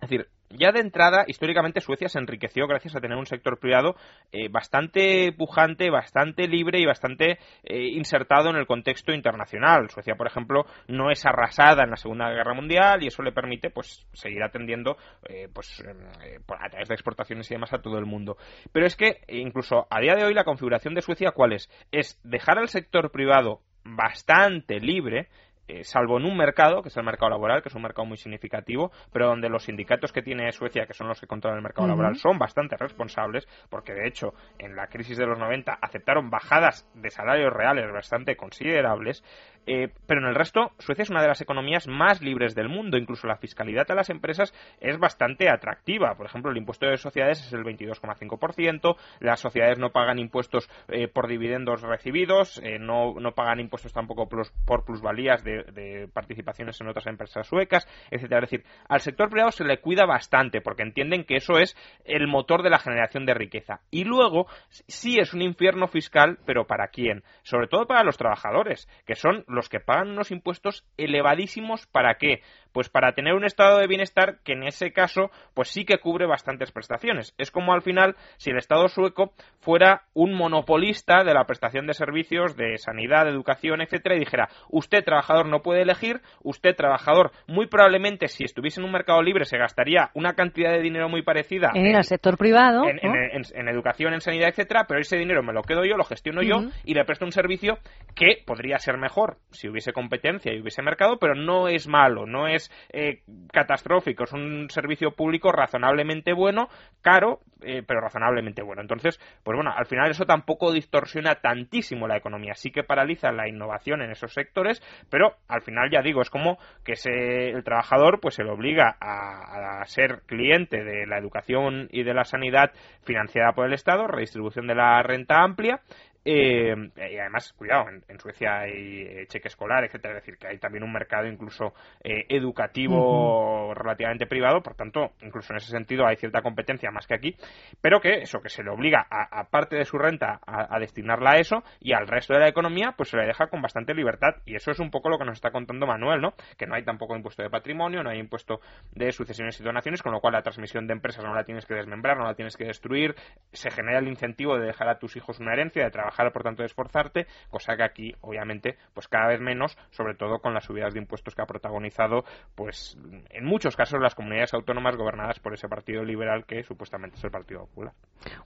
es 0.00 0.10
decir, 0.10 0.28
ya 0.52 0.72
de 0.72 0.80
entrada, 0.80 1.24
históricamente 1.26 1.80
Suecia 1.80 2.08
se 2.08 2.18
enriqueció 2.18 2.66
gracias 2.66 2.96
a 2.96 3.00
tener 3.00 3.16
un 3.16 3.26
sector 3.26 3.58
privado 3.58 3.96
eh, 4.32 4.48
bastante 4.48 5.32
pujante, 5.32 5.90
bastante 5.90 6.46
libre 6.48 6.80
y 6.80 6.86
bastante 6.86 7.38
eh, 7.64 7.88
insertado 7.88 8.50
en 8.50 8.56
el 8.56 8.66
contexto 8.66 9.12
internacional. 9.12 9.90
Suecia, 9.90 10.14
por 10.14 10.26
ejemplo, 10.26 10.64
no 10.88 11.10
es 11.10 11.24
arrasada 11.24 11.84
en 11.84 11.90
la 11.90 11.96
Segunda 11.96 12.30
Guerra 12.30 12.54
Mundial 12.54 13.02
y 13.02 13.08
eso 13.08 13.22
le 13.22 13.32
permite 13.32 13.70
pues 13.70 14.06
seguir 14.12 14.42
atendiendo 14.42 14.96
eh, 15.28 15.48
pues 15.52 15.82
a 15.82 16.68
través 16.68 16.88
de 16.88 16.94
exportaciones 16.94 17.50
y 17.50 17.54
demás 17.54 17.72
a 17.72 17.82
todo 17.82 17.98
el 17.98 18.06
mundo. 18.06 18.36
Pero 18.72 18.86
es 18.86 18.96
que 18.96 19.20
incluso 19.28 19.86
a 19.90 20.00
día 20.00 20.14
de 20.14 20.24
hoy 20.24 20.34
la 20.34 20.44
configuración 20.44 20.94
de 20.94 21.02
Suecia 21.02 21.32
¿cuál 21.32 21.52
es? 21.52 21.70
Es 21.90 22.20
dejar 22.24 22.58
al 22.58 22.68
sector 22.68 23.10
privado 23.10 23.60
bastante 23.84 24.80
libre, 24.80 25.28
eh, 25.68 25.84
salvo 25.84 26.18
en 26.18 26.24
un 26.24 26.36
mercado, 26.36 26.82
que 26.82 26.88
es 26.88 26.96
el 26.96 27.04
mercado 27.04 27.30
laboral, 27.30 27.62
que 27.62 27.68
es 27.68 27.74
un 27.74 27.82
mercado 27.82 28.06
muy 28.06 28.16
significativo, 28.16 28.90
pero 29.12 29.26
donde 29.26 29.48
los 29.48 29.64
sindicatos 29.64 30.12
que 30.12 30.22
tiene 30.22 30.50
Suecia, 30.52 30.86
que 30.86 30.94
son 30.94 31.08
los 31.08 31.20
que 31.20 31.26
controlan 31.26 31.58
el 31.58 31.62
mercado 31.62 31.88
laboral, 31.88 32.16
son 32.16 32.38
bastante 32.38 32.76
responsables, 32.76 33.46
porque 33.70 33.92
de 33.92 34.08
hecho 34.08 34.34
en 34.58 34.76
la 34.76 34.88
crisis 34.88 35.16
de 35.16 35.26
los 35.26 35.38
90 35.38 35.78
aceptaron 35.80 36.30
bajadas 36.30 36.88
de 36.94 37.10
salarios 37.10 37.52
reales 37.52 37.90
bastante 37.92 38.36
considerables, 38.36 39.22
eh, 39.66 39.90
pero 40.06 40.20
en 40.20 40.26
el 40.26 40.34
resto, 40.34 40.72
Suecia 40.78 41.02
es 41.02 41.10
una 41.10 41.22
de 41.22 41.28
las 41.28 41.40
economías 41.40 41.86
más 41.86 42.20
libres 42.20 42.54
del 42.54 42.68
mundo. 42.68 42.96
Incluso 42.96 43.26
la 43.26 43.36
fiscalidad 43.36 43.90
a 43.90 43.94
las 43.94 44.10
empresas 44.10 44.52
es 44.80 44.98
bastante 44.98 45.48
atractiva. 45.48 46.14
Por 46.16 46.26
ejemplo, 46.26 46.50
el 46.50 46.56
impuesto 46.56 46.86
de 46.86 46.96
sociedades 46.96 47.46
es 47.46 47.52
el 47.52 47.64
22,5%. 47.64 48.96
Las 49.20 49.40
sociedades 49.40 49.78
no 49.78 49.90
pagan 49.90 50.18
impuestos 50.18 50.68
eh, 50.88 51.08
por 51.08 51.28
dividendos 51.28 51.82
recibidos. 51.82 52.60
Eh, 52.64 52.78
no, 52.78 53.14
no, 53.20 53.32
pagan 53.32 53.60
impuestos 53.60 53.92
tampoco 53.92 54.28
por 54.28 54.84
plusvalías 54.84 55.44
de, 55.44 55.51
de, 55.72 56.08
participaciones 56.12 56.80
en 56.80 56.88
otras 56.88 57.06
empresas 57.06 57.46
suecas, 57.46 57.86
etcétera. 58.10 58.44
Es 58.44 58.50
decir, 58.50 58.66
al 58.88 59.00
sector 59.00 59.28
privado 59.28 59.50
se 59.50 59.64
le 59.64 59.80
cuida 59.80 60.06
bastante 60.06 60.60
porque 60.60 60.82
entienden 60.82 61.24
que 61.24 61.36
eso 61.36 61.58
es 61.58 61.76
el 62.04 62.26
motor 62.28 62.62
de 62.62 62.70
la 62.70 62.78
generación 62.78 63.26
de 63.26 63.34
riqueza. 63.34 63.80
Y 63.90 64.04
luego, 64.04 64.46
sí 64.68 65.18
es 65.18 65.34
un 65.34 65.42
infierno 65.42 65.88
fiscal, 65.88 66.38
pero 66.46 66.66
¿para 66.66 66.88
quién? 66.88 67.22
Sobre 67.42 67.68
todo 67.68 67.86
para 67.86 68.04
los 68.04 68.16
trabajadores, 68.16 68.88
que 69.06 69.14
son 69.14 69.44
los 69.46 69.68
que 69.68 69.80
pagan 69.80 70.10
unos 70.10 70.30
impuestos 70.30 70.84
elevadísimos 70.96 71.86
para 71.86 72.14
qué? 72.14 72.42
Pues 72.72 72.88
para 72.88 73.12
tener 73.12 73.34
un 73.34 73.44
estado 73.44 73.78
de 73.78 73.86
bienestar 73.86 74.38
que 74.44 74.52
en 74.52 74.64
ese 74.64 74.92
caso 74.92 75.30
pues 75.54 75.68
sí 75.68 75.84
que 75.84 75.98
cubre 75.98 76.26
bastantes 76.26 76.72
prestaciones. 76.72 77.34
Es 77.38 77.50
como 77.50 77.72
al 77.72 77.82
final 77.82 78.16
si 78.36 78.50
el 78.50 78.58
Estado 78.58 78.88
sueco 78.88 79.32
fuera 79.60 80.02
un 80.14 80.34
monopolista 80.34 81.24
de 81.24 81.34
la 81.34 81.44
prestación 81.44 81.86
de 81.86 81.94
servicios 81.94 82.56
de 82.56 82.78
sanidad, 82.78 83.24
de 83.24 83.30
educación, 83.30 83.80
etcétera, 83.80 84.16
y 84.16 84.20
dijera, 84.20 84.48
usted 84.70 85.04
trabajador 85.04 85.46
no 85.46 85.60
puede 85.62 85.82
elegir, 85.82 86.20
usted 86.42 86.74
trabajador 86.74 87.30
muy 87.46 87.66
probablemente 87.66 88.28
si 88.28 88.44
estuviese 88.44 88.80
en 88.80 88.86
un 88.86 88.92
mercado 88.92 89.22
libre 89.22 89.44
se 89.44 89.58
gastaría 89.58 90.10
una 90.14 90.34
cantidad 90.34 90.72
de 90.72 90.80
dinero 90.80 91.08
muy 91.08 91.22
parecida 91.22 91.70
en, 91.74 91.94
el 91.94 92.04
sector 92.04 92.36
privado, 92.36 92.84
en, 92.84 93.68
educación, 93.68 94.14
en 94.14 94.20
sanidad, 94.20 94.48
etcétera, 94.48 94.84
pero 94.88 95.00
ese 95.00 95.16
dinero 95.16 95.42
me 95.42 95.52
lo 95.52 95.62
quedo 95.62 95.84
yo, 95.84 95.96
lo 95.96 96.04
gestiono 96.04 96.42
yo 96.42 96.56
y 96.84 96.94
le 96.94 97.04
presto 97.04 97.24
un 97.24 97.32
servicio 97.32 97.78
que 98.14 98.42
podría 98.44 98.78
ser 98.78 98.98
mejor 98.98 99.36
si 99.50 99.68
hubiese 99.68 99.92
competencia 99.92 100.52
y 100.52 100.60
hubiese 100.60 100.82
mercado, 100.82 101.18
pero 101.18 101.34
no 101.34 101.68
es 101.68 101.88
malo, 101.88 102.26
no 102.26 102.48
es 102.48 102.61
eh, 102.90 103.22
catastrófico, 103.52 104.24
es 104.24 104.32
un 104.32 104.68
servicio 104.70 105.12
público 105.12 105.52
razonablemente 105.52 106.32
bueno, 106.32 106.68
caro, 107.00 107.40
eh, 107.62 107.82
pero 107.86 108.00
razonablemente 108.00 108.62
bueno. 108.62 108.82
Entonces, 108.82 109.18
pues 109.42 109.56
bueno, 109.56 109.72
al 109.74 109.86
final 109.86 110.10
eso 110.10 110.24
tampoco 110.24 110.72
distorsiona 110.72 111.36
tantísimo 111.36 112.06
la 112.06 112.16
economía, 112.16 112.54
sí 112.54 112.70
que 112.70 112.82
paraliza 112.82 113.32
la 113.32 113.48
innovación 113.48 114.02
en 114.02 114.10
esos 114.10 114.32
sectores, 114.32 114.82
pero 115.10 115.36
al 115.48 115.62
final 115.62 115.90
ya 115.90 116.02
digo, 116.02 116.20
es 116.20 116.30
como 116.30 116.58
que 116.84 116.94
el 117.04 117.64
trabajador 117.64 118.20
pues 118.20 118.34
se 118.34 118.44
le 118.44 118.50
obliga 118.50 118.96
a, 119.00 119.80
a 119.80 119.84
ser 119.86 120.22
cliente 120.26 120.82
de 120.84 121.06
la 121.06 121.18
educación 121.18 121.88
y 121.90 122.02
de 122.02 122.14
la 122.14 122.24
sanidad 122.24 122.72
financiada 123.04 123.52
por 123.52 123.66
el 123.66 123.72
Estado, 123.72 124.06
redistribución 124.06 124.66
de 124.66 124.74
la 124.74 125.02
renta 125.02 125.42
amplia, 125.42 125.80
eh, 126.24 126.74
y 126.96 127.18
además, 127.18 127.52
cuidado, 127.52 127.86
en, 127.88 128.20
Suecia 128.20 128.60
hay 128.60 129.02
eh, 129.02 129.26
cheque 129.26 129.48
escolar, 129.48 129.84
etcétera, 129.84 130.14
es 130.14 130.22
decir, 130.22 130.38
que 130.38 130.46
hay 130.46 130.58
también 130.58 130.84
un 130.84 130.92
mercado 130.92 131.26
incluso 131.26 131.74
eh, 132.02 132.24
educativo 132.28 133.74
relativamente 133.74 134.26
privado, 134.26 134.62
por 134.62 134.74
tanto, 134.74 135.12
incluso 135.20 135.52
en 135.52 135.56
ese 135.56 135.72
sentido 135.72 136.06
hay 136.06 136.16
cierta 136.16 136.40
competencia 136.40 136.90
más 136.92 137.06
que 137.06 137.14
aquí, 137.14 137.36
pero 137.80 138.00
que 138.00 138.22
eso, 138.22 138.40
que 138.40 138.48
se 138.48 138.62
le 138.62 138.70
obliga 138.70 139.06
a, 139.10 139.44
parte 139.50 139.76
de 139.76 139.84
su 139.84 139.98
renta 139.98 140.40
a, 140.46 140.78
destinarla 140.78 141.32
a 141.32 141.38
eso 141.38 141.64
y 141.80 141.92
al 141.92 142.06
resto 142.06 142.34
de 142.34 142.40
la 142.40 142.48
economía, 142.48 142.94
pues 142.96 143.08
se 143.08 143.16
le 143.16 143.26
deja 143.26 143.48
con 143.48 143.60
bastante 143.60 143.94
libertad. 143.94 144.36
Y 144.46 144.54
eso 144.54 144.70
es 144.70 144.78
un 144.78 144.90
poco 144.90 145.08
lo 145.08 145.18
que 145.18 145.24
nos 145.24 145.34
está 145.34 145.50
contando 145.50 145.86
Manuel, 145.86 146.20
¿no? 146.20 146.34
Que 146.56 146.66
no 146.66 146.74
hay 146.74 146.84
tampoco 146.84 147.16
impuesto 147.16 147.42
de 147.42 147.50
patrimonio, 147.50 148.02
no 148.02 148.10
hay 148.10 148.18
impuesto 148.18 148.60
de 148.92 149.10
sucesiones 149.12 149.58
y 149.60 149.64
donaciones, 149.64 150.02
con 150.02 150.12
lo 150.12 150.20
cual 150.20 150.34
la 150.34 150.42
transmisión 150.42 150.86
de 150.86 150.92
empresas 150.92 151.24
no 151.24 151.34
la 151.34 151.44
tienes 151.44 151.66
que 151.66 151.74
desmembrar, 151.74 152.16
no 152.16 152.24
la 152.24 152.34
tienes 152.34 152.56
que 152.56 152.64
destruir, 152.64 153.14
se 153.52 153.70
genera 153.70 153.98
el 153.98 154.08
incentivo 154.08 154.58
de 154.58 154.66
dejar 154.66 154.88
a 154.88 154.98
tus 154.98 155.16
hijos 155.16 155.40
una 155.40 155.52
herencia, 155.52 155.84
de 155.84 155.90
trabajar 156.12 156.32
por 156.32 156.42
tanto, 156.42 156.62
de 156.62 156.66
esforzarte, 156.66 157.26
cosa 157.50 157.76
que 157.76 157.82
aquí, 157.82 158.14
obviamente, 158.20 158.76
pues 158.94 159.08
cada 159.08 159.28
vez 159.28 159.40
menos, 159.40 159.76
sobre 159.90 160.14
todo 160.14 160.38
con 160.38 160.54
las 160.54 160.64
subidas 160.64 160.92
de 160.92 161.00
impuestos 161.00 161.34
que 161.34 161.42
ha 161.42 161.46
protagonizado, 161.46 162.24
pues 162.54 162.96
en 163.30 163.44
muchos 163.44 163.76
casos 163.76 164.00
las 164.00 164.14
comunidades 164.14 164.54
autónomas 164.54 164.96
gobernadas 164.96 165.38
por 165.40 165.54
ese 165.54 165.68
partido 165.68 166.04
liberal 166.04 166.44
que 166.46 166.62
supuestamente 166.62 167.16
es 167.16 167.24
el 167.24 167.30
Partido 167.30 167.60
Popular. 167.66 167.92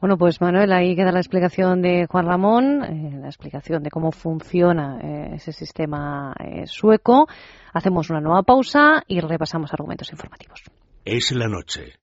Bueno, 0.01 0.17
pues 0.17 0.41
Manuel, 0.41 0.73
ahí 0.73 0.95
queda 0.95 1.13
la 1.13 1.21
explicación 1.21 1.83
de 1.83 2.07
Juan 2.07 2.27
Ramón, 2.27 2.85
eh, 2.85 3.19
la 3.21 3.27
explicación 3.27 3.83
de 3.83 3.91
cómo 3.91 4.13
funciona 4.13 5.01
eh, 5.03 5.35
ese 5.35 5.53
sistema 5.53 6.35
eh, 6.39 6.67
sueco. 6.67 7.27
Hacemos 7.73 8.11
una 8.11 8.21
nueva 8.21 8.43
pausa 8.43 9.03
y 9.07 9.21
repasamos 9.21 9.73
argumentos 9.73 10.11
informativos. 10.13 10.63
Es 11.05 11.33
la 11.33 11.49
noche. 11.49 11.95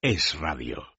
Es 0.00 0.38
radio. 0.40 0.82